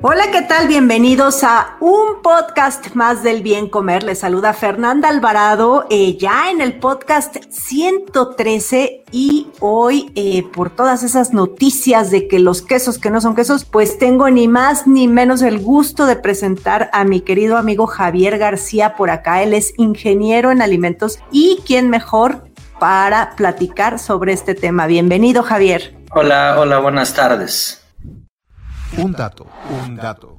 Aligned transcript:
Hola, 0.00 0.30
¿qué 0.30 0.42
tal? 0.42 0.68
Bienvenidos 0.68 1.42
a 1.42 1.76
un 1.80 2.22
podcast 2.22 2.94
más 2.94 3.24
del 3.24 3.42
bien 3.42 3.68
comer. 3.68 4.04
Les 4.04 4.20
saluda 4.20 4.52
Fernanda 4.52 5.08
Alvarado, 5.08 5.86
eh, 5.90 6.16
ya 6.16 6.52
en 6.52 6.60
el 6.60 6.78
podcast 6.78 7.36
113 7.50 9.02
y 9.10 9.48
hoy 9.58 10.12
eh, 10.14 10.44
por 10.54 10.70
todas 10.70 11.02
esas 11.02 11.32
noticias 11.32 12.12
de 12.12 12.28
que 12.28 12.38
los 12.38 12.62
quesos 12.62 13.00
que 13.00 13.10
no 13.10 13.20
son 13.20 13.34
quesos, 13.34 13.64
pues 13.64 13.98
tengo 13.98 14.30
ni 14.30 14.46
más 14.46 14.86
ni 14.86 15.08
menos 15.08 15.42
el 15.42 15.58
gusto 15.58 16.06
de 16.06 16.14
presentar 16.14 16.90
a 16.92 17.02
mi 17.02 17.20
querido 17.20 17.56
amigo 17.56 17.88
Javier 17.88 18.38
García 18.38 18.94
por 18.94 19.10
acá. 19.10 19.42
Él 19.42 19.52
es 19.52 19.74
ingeniero 19.78 20.52
en 20.52 20.62
alimentos 20.62 21.18
y 21.32 21.60
quién 21.66 21.90
mejor 21.90 22.44
para 22.78 23.34
platicar 23.34 23.98
sobre 23.98 24.32
este 24.32 24.54
tema. 24.54 24.86
Bienvenido, 24.86 25.42
Javier. 25.42 25.96
Hola, 26.12 26.54
hola, 26.56 26.78
buenas 26.78 27.14
tardes. 27.14 27.87
Un 28.96 29.12
dato, 29.12 29.46
un 29.70 29.96
dato. 29.96 30.38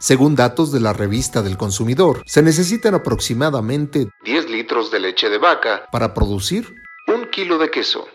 Según 0.00 0.34
datos 0.34 0.72
de 0.72 0.80
la 0.80 0.92
revista 0.94 1.42
del 1.42 1.58
consumidor, 1.58 2.22
se 2.26 2.42
necesitan 2.42 2.94
aproximadamente 2.94 4.08
10 4.24 4.48
litros 4.48 4.90
de 4.90 5.00
leche 5.00 5.28
de 5.28 5.38
vaca 5.38 5.86
para 5.92 6.14
producir 6.14 6.74
un 7.06 7.28
kilo 7.30 7.58
de 7.58 7.70
queso. 7.70 8.06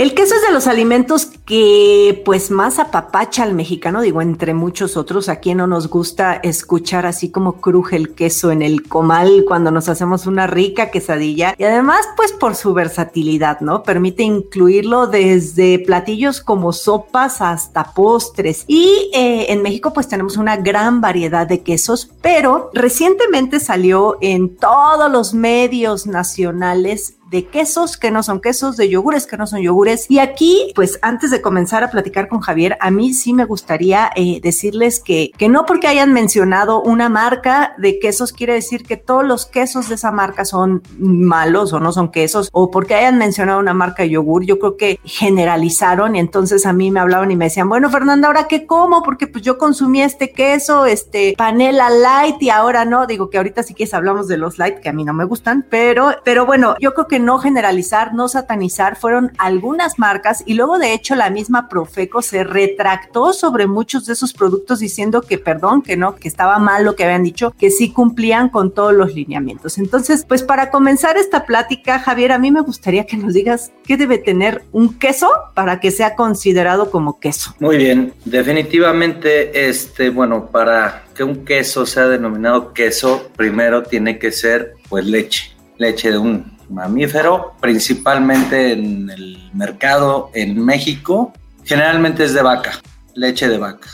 El 0.00 0.14
queso 0.14 0.34
es 0.34 0.40
de 0.40 0.50
los 0.50 0.66
alimentos 0.66 1.26
que 1.26 2.22
pues 2.24 2.50
más 2.50 2.78
apapacha 2.78 3.42
al 3.42 3.52
mexicano, 3.52 4.00
digo, 4.00 4.22
entre 4.22 4.54
muchos 4.54 4.96
otros, 4.96 5.28
a 5.28 5.40
quien 5.40 5.58
no 5.58 5.66
nos 5.66 5.90
gusta 5.90 6.36
escuchar 6.36 7.04
así 7.04 7.30
como 7.30 7.60
cruje 7.60 7.96
el 7.96 8.14
queso 8.14 8.50
en 8.50 8.62
el 8.62 8.88
comal 8.88 9.44
cuando 9.46 9.70
nos 9.70 9.90
hacemos 9.90 10.24
una 10.24 10.46
rica 10.46 10.90
quesadilla 10.90 11.54
y 11.58 11.64
además 11.64 12.08
pues 12.16 12.32
por 12.32 12.54
su 12.54 12.72
versatilidad, 12.72 13.60
¿no? 13.60 13.82
Permite 13.82 14.22
incluirlo 14.22 15.06
desde 15.06 15.78
platillos 15.80 16.40
como 16.40 16.72
sopas 16.72 17.42
hasta 17.42 17.92
postres 17.92 18.64
y 18.68 19.10
eh, 19.12 19.52
en 19.52 19.60
México 19.60 19.92
pues 19.92 20.08
tenemos 20.08 20.38
una 20.38 20.56
gran 20.56 21.02
variedad 21.02 21.46
de 21.46 21.62
quesos, 21.62 22.10
pero 22.22 22.70
recientemente 22.72 23.60
salió 23.60 24.16
en 24.22 24.56
todos 24.56 25.12
los 25.12 25.34
medios 25.34 26.06
nacionales 26.06 27.18
de 27.30 27.46
quesos 27.46 27.96
que 27.96 28.10
no 28.10 28.22
son 28.22 28.40
quesos, 28.40 28.76
de 28.76 28.88
yogures 28.88 29.26
que 29.26 29.36
no 29.36 29.46
son 29.46 29.62
yogures. 29.62 30.10
Y 30.10 30.18
aquí, 30.18 30.72
pues 30.74 30.98
antes 31.02 31.30
de 31.30 31.40
comenzar 31.40 31.84
a 31.84 31.90
platicar 31.90 32.28
con 32.28 32.40
Javier, 32.40 32.76
a 32.80 32.90
mí 32.90 33.14
sí 33.14 33.32
me 33.32 33.44
gustaría 33.44 34.10
eh, 34.16 34.40
decirles 34.42 34.98
que, 34.98 35.30
que 35.38 35.48
no 35.48 35.64
porque 35.64 35.86
hayan 35.86 36.12
mencionado 36.12 36.82
una 36.82 37.08
marca 37.08 37.74
de 37.78 37.98
quesos 38.00 38.32
quiere 38.32 38.54
decir 38.54 38.82
que 38.82 38.96
todos 38.96 39.24
los 39.24 39.46
quesos 39.46 39.88
de 39.88 39.94
esa 39.94 40.10
marca 40.10 40.44
son 40.44 40.82
malos 40.98 41.72
o 41.72 41.78
no 41.78 41.92
son 41.92 42.10
quesos, 42.10 42.48
o 42.52 42.70
porque 42.70 42.94
hayan 42.94 43.18
mencionado 43.18 43.60
una 43.60 43.74
marca 43.74 44.02
de 44.02 44.10
yogur, 44.10 44.44
yo 44.44 44.58
creo 44.58 44.76
que 44.76 44.98
generalizaron 45.04 46.16
y 46.16 46.18
entonces 46.18 46.66
a 46.66 46.72
mí 46.72 46.90
me 46.90 47.00
hablaban 47.00 47.30
y 47.30 47.36
me 47.36 47.46
decían, 47.46 47.68
bueno, 47.68 47.90
Fernanda, 47.90 48.26
¿ahora 48.26 48.48
qué 48.48 48.66
como? 48.66 49.02
Porque 49.02 49.28
pues 49.28 49.44
yo 49.44 49.56
consumí 49.56 50.02
este 50.02 50.32
queso, 50.32 50.86
este 50.86 51.34
panela 51.38 51.90
light 51.90 52.42
y 52.42 52.50
ahora 52.50 52.84
no, 52.84 53.06
digo 53.06 53.30
que 53.30 53.36
ahorita 53.36 53.62
sí 53.62 53.74
que 53.74 53.88
hablamos 53.92 54.28
de 54.28 54.36
los 54.36 54.58
light, 54.58 54.78
que 54.78 54.88
a 54.88 54.92
mí 54.92 55.04
no 55.04 55.12
me 55.12 55.24
gustan, 55.24 55.66
pero, 55.68 56.16
pero 56.24 56.46
bueno, 56.46 56.76
yo 56.80 56.94
creo 56.94 57.06
que 57.06 57.19
no 57.20 57.38
generalizar, 57.38 58.14
no 58.14 58.28
satanizar, 58.28 58.96
fueron 58.96 59.32
algunas 59.38 59.98
marcas 59.98 60.42
y 60.46 60.54
luego 60.54 60.78
de 60.78 60.94
hecho 60.94 61.14
la 61.14 61.30
misma 61.30 61.68
Profeco 61.68 62.22
se 62.22 62.44
retractó 62.44 63.32
sobre 63.32 63.66
muchos 63.66 64.06
de 64.06 64.14
esos 64.14 64.32
productos 64.32 64.80
diciendo 64.80 65.22
que 65.22 65.38
perdón, 65.38 65.82
que 65.82 65.96
no, 65.96 66.16
que 66.16 66.28
estaba 66.28 66.58
mal 66.58 66.84
lo 66.84 66.96
que 66.96 67.04
habían 67.04 67.22
dicho, 67.22 67.54
que 67.58 67.70
sí 67.70 67.92
cumplían 67.92 68.48
con 68.48 68.72
todos 68.72 68.92
los 68.92 69.14
lineamientos. 69.14 69.78
Entonces, 69.78 70.24
pues 70.26 70.42
para 70.42 70.70
comenzar 70.70 71.16
esta 71.16 71.44
plática, 71.46 71.98
Javier, 71.98 72.32
a 72.32 72.38
mí 72.38 72.50
me 72.50 72.60
gustaría 72.60 73.06
que 73.06 73.16
nos 73.16 73.34
digas 73.34 73.72
qué 73.84 73.96
debe 73.96 74.18
tener 74.18 74.62
un 74.72 74.98
queso 74.98 75.30
para 75.54 75.80
que 75.80 75.90
sea 75.90 76.14
considerado 76.14 76.90
como 76.90 77.20
queso. 77.20 77.54
Muy 77.60 77.76
bien, 77.76 78.14
definitivamente, 78.24 79.68
este, 79.68 80.10
bueno, 80.10 80.46
para 80.46 81.04
que 81.14 81.24
un 81.24 81.44
queso 81.44 81.86
sea 81.86 82.08
denominado 82.08 82.72
queso, 82.72 83.30
primero 83.36 83.82
tiene 83.82 84.18
que 84.18 84.32
ser 84.32 84.74
pues 84.88 85.04
leche, 85.04 85.52
leche 85.78 86.10
de 86.10 86.18
un 86.18 86.59
mamífero, 86.70 87.54
principalmente 87.60 88.72
en 88.72 89.10
el 89.10 89.50
mercado 89.52 90.30
en 90.34 90.64
México, 90.64 91.32
generalmente 91.64 92.24
es 92.24 92.34
de 92.34 92.42
vaca, 92.42 92.72
leche 93.14 93.48
de 93.48 93.58
vaca. 93.58 93.88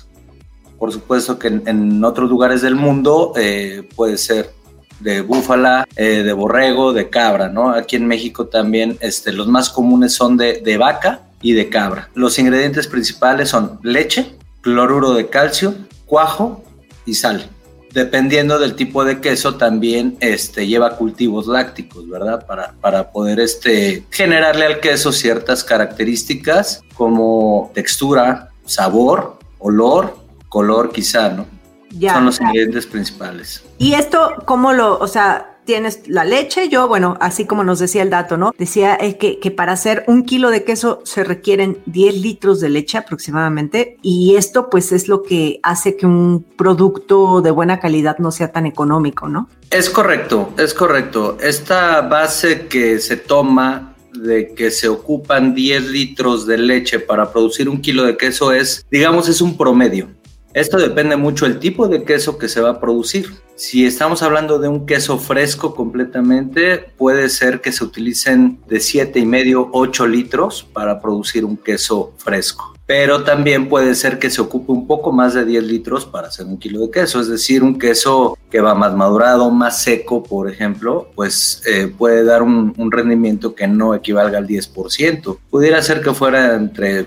Por 0.79 0.93
supuesto 0.93 1.39
que 1.39 1.49
en, 1.49 2.05
otros 2.05 2.29
lugares 2.29 2.63
del 2.63 2.77
mundo 2.77 3.33
eh, 3.37 3.89
puede 3.97 4.19
ser 4.19 4.53
de 5.01 5.23
búfala, 5.23 5.87
eh, 5.97 6.23
de 6.23 6.33
borrego, 6.33 6.93
de 6.93 7.09
cabra, 7.09 7.49
¿no? 7.49 7.71
Aquí 7.71 7.97
en 7.97 8.07
México 8.07 8.47
también 8.47 8.97
este, 9.01 9.33
los 9.33 9.49
más 9.49 9.71
comunes 9.71 10.15
son 10.15 10.37
de, 10.37 10.61
de 10.61 10.77
vaca 10.77 11.23
y 11.41 11.53
de 11.53 11.69
cabra. 11.69 12.11
Los 12.15 12.39
ingredientes 12.39 12.87
principales 12.87 13.51
son 13.51 13.79
leche, 13.83 14.37
cloruro 14.61 15.15
de 15.15 15.29
calcio, 15.29 15.75
cuajo 16.07 16.63
y 17.05 17.15
sal 17.15 17.51
dependiendo 17.97 18.59
del 18.59 18.75
tipo 18.75 19.07
de 19.07 19.23
queso, 19.23 19.55
también 19.57 20.19
este, 20.21 20.67
lleva 20.67 20.99
cultivos 20.99 21.47
lácticos, 21.47 22.07
¿verdad? 22.07 22.47
Para, 22.47 22.75
para 22.79 23.11
poder 23.11 23.41
este, 23.41 24.05
generarle 24.11 24.67
al 24.67 24.81
queso 24.81 25.13
ciertas 25.13 25.65
características 25.65 26.83
como 26.95 27.71
textura, 27.73 28.51
sabor, 28.67 29.39
olor, 29.59 30.15
color 30.51 30.93
quizá, 30.93 31.31
¿no? 31.31 31.47
Ya, 31.89 32.13
Son 32.13 32.27
los 32.27 32.39
ingredientes 32.39 32.87
principales. 32.87 33.65
¿Y 33.79 33.95
esto 33.95 34.35
cómo 34.45 34.75
lo, 34.75 34.99
o 34.99 35.09
sea, 35.09 35.56
tienes 35.67 36.09
la 36.09 36.25
leche, 36.25 36.71
yo, 36.71 36.89
bueno, 36.89 37.19
así 37.21 37.45
como 37.45 37.65
nos 37.65 37.79
decía 37.79 38.03
el 38.03 38.11
dato, 38.11 38.39
¿no? 38.39 38.53
Decía 38.57 38.97
eh, 38.99 39.19
que, 39.19 39.39
que, 39.39 39.51
para 39.51 39.73
hacer 39.73 40.05
un 40.07 40.25
kilo 40.25 40.51
de 40.51 40.65
queso 40.65 41.01
se 41.05 41.25
requieren 41.25 41.79
10 41.87 42.15
litros 42.21 42.61
de 42.61 42.71
leche 42.71 42.97
aproximadamente 42.97 43.99
y 44.01 44.37
esto 44.37 44.71
pues 44.71 44.93
es 44.93 45.09
lo 45.09 45.23
que 45.23 45.61
hace 45.63 45.97
que 45.97 46.07
un 46.07 46.47
producto 46.57 47.43
de 47.43 47.51
buena 47.51 47.81
calidad 47.81 48.19
no 48.19 48.31
sea 48.31 48.53
tan 48.53 48.65
económico, 48.65 49.29
¿no? 49.29 49.49
Es 49.71 49.91
correcto, 49.91 50.53
es 50.57 50.73
correcto. 50.73 51.37
Esta 51.41 52.01
base 52.03 52.67
que 52.69 53.01
se 53.01 53.17
toma 53.17 53.95
de 54.13 54.55
que 54.55 54.71
se 54.71 54.89
ocupan 54.89 55.55
10 55.55 55.89
litros 55.89 56.47
de 56.47 56.59
leche 56.59 57.01
para 57.01 57.33
producir 57.33 57.69
un 57.69 57.81
kilo 57.81 58.05
de 58.05 58.17
queso 58.17 58.53
es, 58.53 58.87
digamos, 58.91 59.29
es 59.29 59.41
un 59.41 59.57
promedio. 59.57 60.09
Esto 60.57 60.79
depende 60.79 61.17
mucho 61.17 61.45
del 61.45 61.59
tipo 61.59 61.87
de 61.87 62.03
queso 62.03 62.39
que 62.39 62.49
se 62.49 62.63
va 62.63 62.71
a 62.71 62.81
producir. 62.81 63.27
Si 63.57 63.85
estamos 63.85 64.23
hablando 64.23 64.59
de 64.59 64.69
un 64.69 64.87
queso 64.87 65.19
fresco 65.19 65.75
completamente, 65.75 66.79
puede 66.97 67.29
ser 67.29 67.61
que 67.61 67.73
se 67.73 67.85
utilicen 67.85 68.59
de 68.67 68.81
siete 68.81 69.19
y 69.19 69.27
medio 69.27 69.69
8 69.73 70.07
litros 70.07 70.67
para 70.73 71.03
producir 71.03 71.45
un 71.45 71.59
queso 71.59 72.15
fresco. 72.17 72.73
Pero 72.87 73.23
también 73.23 73.69
puede 73.69 73.95
ser 73.95 74.19
que 74.19 74.31
se 74.31 74.41
ocupe 74.41 74.73
un 74.73 74.87
poco 74.87 75.13
más 75.13 75.35
de 75.35 75.45
10 75.45 75.65
litros 75.65 76.07
para 76.07 76.29
hacer 76.29 76.47
un 76.47 76.57
kilo 76.57 76.81
de 76.81 76.91
queso. 76.91 77.21
Es 77.21 77.29
decir, 77.29 77.63
un 77.63 77.79
queso 77.79 78.39
que 78.51 78.61
va 78.63 78.75
más 78.75 78.95
madurado, 78.95 79.51
más 79.51 79.83
seco, 79.83 80.23
por 80.23 80.49
ejemplo, 80.49 81.11
pues 81.15 81.63
eh, 81.67 81.89
puede 81.89 82.25
dar 82.25 82.43
un, 82.43 82.73
un 82.79 82.93
rendimiento 82.93 83.55
que 83.55 83.67
no 83.67 83.95
equivalga 83.95 84.39
al 84.39 84.47
10%. 84.47 85.37
Pudiera 85.51 85.83
ser 85.83 86.01
que 86.01 86.15
fuera 86.15 86.55
entre 86.55 87.05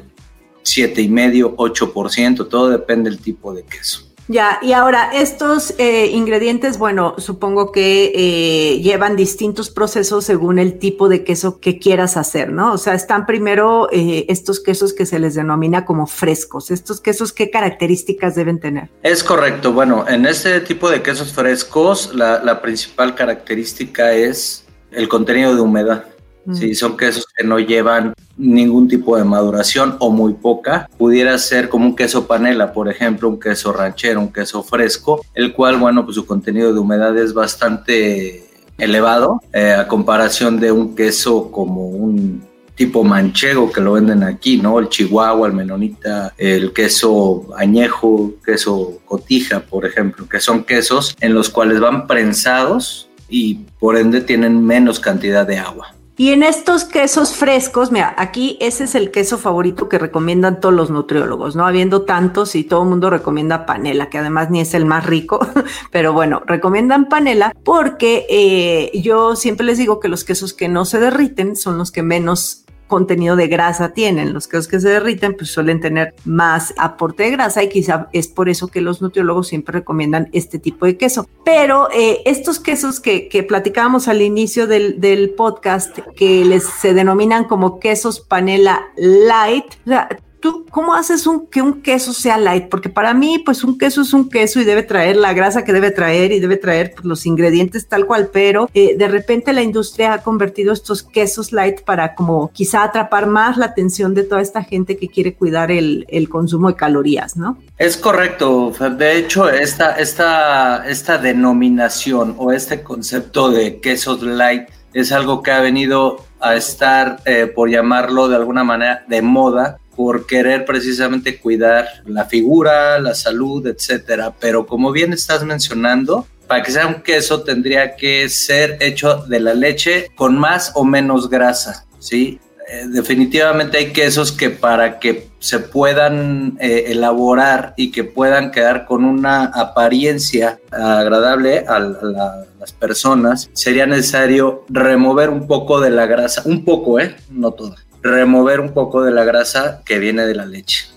7,5, 0.69 1.55
8%, 1.55 2.47
todo 2.47 2.69
depende 2.69 3.09
del 3.09 3.19
tipo 3.19 3.53
de 3.53 3.63
queso. 3.63 4.09
Ya, 4.31 4.59
y 4.61 4.73
ahora 4.73 5.09
estos 5.11 5.73
eh, 5.79 6.11
ingredientes, 6.13 6.77
bueno, 6.77 7.15
supongo 7.17 7.71
que 7.71 8.11
eh, 8.13 8.79
llevan 8.79 9.15
distintos 9.15 9.71
procesos 9.71 10.23
según 10.23 10.59
el 10.59 10.77
tipo 10.77 11.09
de 11.09 11.23
queso 11.23 11.59
que 11.59 11.79
quieras 11.79 12.15
hacer, 12.15 12.51
¿no? 12.51 12.73
O 12.73 12.77
sea, 12.77 12.93
están 12.93 13.25
primero 13.25 13.89
eh, 13.91 14.27
estos 14.29 14.59
quesos 14.59 14.93
que 14.93 15.07
se 15.07 15.17
les 15.17 15.33
denomina 15.33 15.83
como 15.83 16.05
frescos. 16.05 16.69
¿Estos 16.69 17.01
quesos 17.01 17.33
qué 17.33 17.49
características 17.49 18.35
deben 18.35 18.59
tener? 18.59 18.91
Es 19.01 19.23
correcto. 19.23 19.73
Bueno, 19.73 20.05
en 20.07 20.27
este 20.27 20.61
tipo 20.61 20.91
de 20.91 21.01
quesos 21.01 21.33
frescos, 21.33 22.13
la, 22.13 22.43
la 22.43 22.61
principal 22.61 23.15
característica 23.15 24.13
es 24.13 24.63
el 24.91 25.09
contenido 25.09 25.55
de 25.55 25.61
humedad. 25.61 26.05
Si 26.53 26.73
son 26.73 26.97
quesos 26.97 27.27
que 27.37 27.43
no 27.43 27.59
llevan 27.59 28.13
ningún 28.39 28.87
tipo 28.87 29.17
de 29.17 29.23
maduración 29.23 29.97
o 29.99 30.09
muy 30.09 30.33
poca. 30.33 30.89
Pudiera 30.97 31.37
ser 31.37 31.69
como 31.69 31.85
un 31.85 31.95
queso 31.95 32.25
panela, 32.25 32.73
por 32.73 32.89
ejemplo, 32.89 33.29
un 33.29 33.39
queso 33.39 33.71
ranchero, 33.71 34.19
un 34.19 34.31
queso 34.31 34.63
fresco, 34.63 35.21
el 35.35 35.53
cual, 35.53 35.77
bueno, 35.77 36.05
pues 36.05 36.15
su 36.15 36.25
contenido 36.25 36.73
de 36.73 36.79
humedad 36.79 37.15
es 37.17 37.33
bastante 37.33 38.49
elevado 38.77 39.41
eh, 39.53 39.73
a 39.73 39.87
comparación 39.87 40.59
de 40.59 40.71
un 40.71 40.95
queso 40.95 41.51
como 41.51 41.87
un 41.89 42.47
tipo 42.75 43.03
manchego 43.03 43.73
que 43.73 43.81
lo 43.81 43.91
venden 43.91 44.23
aquí, 44.23 44.55
¿no? 44.57 44.79
El 44.79 44.87
chihuahua, 44.87 45.47
el 45.47 45.53
menonita, 45.53 46.33
el 46.37 46.71
queso 46.71 47.47
añejo, 47.57 48.35
queso 48.45 48.99
cotija, 49.05 49.59
por 49.59 49.85
ejemplo, 49.85 50.29
que 50.29 50.39
son 50.39 50.63
quesos 50.63 51.13
en 51.19 51.33
los 51.33 51.49
cuales 51.49 51.81
van 51.81 52.07
prensados 52.07 53.09
y 53.27 53.55
por 53.79 53.97
ende 53.97 54.21
tienen 54.21 54.65
menos 54.65 55.01
cantidad 55.01 55.45
de 55.45 55.57
agua. 55.57 55.93
Y 56.19 56.33
en 56.33 56.43
estos 56.43 56.83
quesos 56.83 57.33
frescos, 57.33 57.93
mira, 57.93 58.13
aquí 58.17 58.57
ese 58.59 58.83
es 58.83 58.93
el 58.93 59.09
queso 59.09 59.37
favorito 59.37 59.87
que 59.87 59.97
recomiendan 59.97 60.59
todos 60.59 60.75
los 60.75 60.89
nutriólogos, 60.89 61.55
¿no? 61.55 61.65
Habiendo 61.65 62.01
tantos 62.01 62.55
y 62.55 62.65
todo 62.65 62.83
el 62.83 62.89
mundo 62.89 63.09
recomienda 63.09 63.65
panela, 63.65 64.09
que 64.09 64.17
además 64.17 64.49
ni 64.49 64.59
es 64.59 64.73
el 64.73 64.83
más 64.83 65.05
rico, 65.05 65.39
pero 65.91 66.11
bueno, 66.11 66.41
recomiendan 66.45 67.07
panela 67.07 67.55
porque 67.63 68.25
eh, 68.29 68.99
yo 68.99 69.37
siempre 69.37 69.65
les 69.65 69.77
digo 69.77 70.01
que 70.01 70.09
los 70.09 70.25
quesos 70.25 70.53
que 70.53 70.67
no 70.67 70.83
se 70.83 70.99
derriten 70.99 71.55
son 71.55 71.77
los 71.77 71.89
que 71.89 72.03
menos 72.03 72.65
contenido 72.89 73.37
de 73.37 73.47
grasa 73.47 73.93
tienen. 73.93 74.33
Los 74.33 74.49
quesos 74.49 74.67
que 74.67 74.81
se 74.81 74.89
derriten 74.89 75.37
pues 75.37 75.51
suelen 75.51 75.79
tener 75.79 76.13
más 76.25 76.73
aporte 76.77 77.23
de 77.23 77.31
grasa 77.31 77.63
y 77.63 77.69
quizá 77.69 78.09
es 78.11 78.27
por 78.27 78.49
eso 78.49 78.67
que 78.67 78.81
los 78.81 79.01
nutriólogos 79.01 79.47
siempre 79.47 79.71
recomiendan 79.71 80.27
este 80.33 80.59
tipo 80.59 80.85
de 80.85 80.97
queso. 80.97 81.29
Pero 81.45 81.87
eh, 81.93 82.21
estos 82.25 82.59
quesos 82.59 82.99
que, 82.99 83.29
que 83.29 83.43
platicábamos 83.43 84.09
al 84.09 84.21
inicio 84.21 84.67
del, 84.67 84.99
del 84.99 85.29
podcast, 85.29 85.99
que 86.17 86.43
les 86.43 86.65
se 86.65 86.93
denominan 86.93 87.45
como 87.45 87.79
quesos 87.79 88.19
panela 88.19 88.81
light, 88.97 89.65
o 89.85 89.89
sea, 89.89 90.09
¿Tú 90.39 90.65
cómo 90.69 90.93
haces 90.93 91.27
un, 91.27 91.47
que 91.47 91.61
un 91.61 91.81
queso 91.81 92.13
sea 92.13 92.37
light? 92.37 92.69
Porque 92.69 92.87
para 92.87 93.13
mí, 93.13 93.39
pues 93.39 93.63
un 93.63 93.77
queso 93.77 94.01
es 94.01 94.13
un 94.13 94.29
queso 94.29 94.61
y 94.61 94.63
debe 94.63 94.83
traer 94.83 95.17
la 95.17 95.33
grasa 95.33 95.65
que 95.65 95.73
debe 95.73 95.91
traer 95.91 96.31
y 96.31 96.39
debe 96.39 96.55
traer 96.55 96.93
pues, 96.93 97.05
los 97.05 97.25
ingredientes 97.25 97.87
tal 97.87 98.05
cual, 98.05 98.29
pero 98.31 98.69
eh, 98.73 98.95
de 98.97 99.07
repente 99.09 99.51
la 99.51 99.61
industria 99.61 100.13
ha 100.13 100.23
convertido 100.23 100.71
estos 100.71 101.03
quesos 101.03 101.51
light 101.51 101.81
para 101.81 102.15
como 102.15 102.51
quizá 102.51 102.83
atrapar 102.83 103.27
más 103.27 103.57
la 103.57 103.65
atención 103.65 104.13
de 104.13 104.23
toda 104.23 104.41
esta 104.41 104.63
gente 104.63 104.95
que 104.95 105.09
quiere 105.09 105.33
cuidar 105.33 105.71
el, 105.71 106.05
consumo 106.29 106.69
de 106.69 106.75
calorías, 106.75 107.35
¿no? 107.35 107.57
Es 107.77 107.97
correcto. 107.97 108.71
De 108.97 109.17
hecho, 109.17 109.49
esta, 109.49 109.93
esta, 109.93 110.87
esta 110.87 111.17
denominación 111.17 112.35
o 112.37 112.51
este 112.51 112.81
concepto 112.83 113.49
de 113.49 113.79
quesos 113.79 114.21
light 114.21 114.69
es 114.93 115.11
algo 115.11 115.41
que 115.43 115.51
ha 115.51 115.59
venido 115.59 116.23
a 116.39 116.55
estar, 116.55 117.21
eh, 117.25 117.51
por 117.53 117.69
llamarlo 117.69 118.27
de 118.27 118.35
alguna 118.35 118.63
manera, 118.63 119.03
de 119.07 119.21
moda 119.21 119.79
por 119.99 120.25
querer 120.25 120.63
precisamente 120.63 121.39
cuidar 121.39 121.85
la 122.05 122.23
figura, 122.23 122.97
la 122.99 123.13
salud, 123.13 123.67
etcétera. 123.67 124.33
Pero 124.39 124.65
como 124.65 124.93
bien 124.93 125.11
estás 125.11 125.43
mencionando, 125.43 126.25
para 126.47 126.63
que 126.63 126.71
sea 126.71 126.87
un 126.87 127.01
queso 127.01 127.43
tendría 127.43 127.97
que 127.97 128.29
ser 128.29 128.77
hecho 128.79 129.25
de 129.27 129.41
la 129.41 129.53
leche 129.53 130.07
con 130.15 130.39
más 130.39 130.71
o 130.75 130.85
menos 130.85 131.29
grasa, 131.29 131.85
¿sí? 131.99 132.39
Eh, 132.71 132.85
definitivamente 132.87 133.77
hay 133.77 133.91
quesos 133.91 134.31
que 134.31 134.49
para 134.49 134.99
que 134.99 135.27
se 135.39 135.59
puedan 135.59 136.57
eh, 136.61 136.85
elaborar 136.87 137.73
y 137.75 137.91
que 137.91 138.05
puedan 138.05 138.51
quedar 138.51 138.85
con 138.85 139.03
una 139.03 139.47
apariencia 139.47 140.61
agradable 140.71 141.65
a, 141.67 141.75
a, 141.75 142.45
las 142.57 142.71
personas, 142.71 143.49
sería 143.51 143.85
necesario 143.85 144.63
remover 144.69 145.29
un 145.29 145.45
poco 145.45 145.81
de 145.81 145.89
la 145.89 146.05
grasa, 146.05 146.43
un 146.45 146.63
poco, 146.63 147.01
¿eh? 147.01 147.17
No 147.29 147.51
toda 147.51 147.75
remover 148.01 148.59
un 148.59 148.73
poco 148.73 149.03
de 149.03 149.11
la 149.11 149.23
grasa 149.23 149.81
que 149.85 149.99
viene 149.99 150.25
de 150.25 150.35
la 150.35 150.45
leche, 150.45 150.87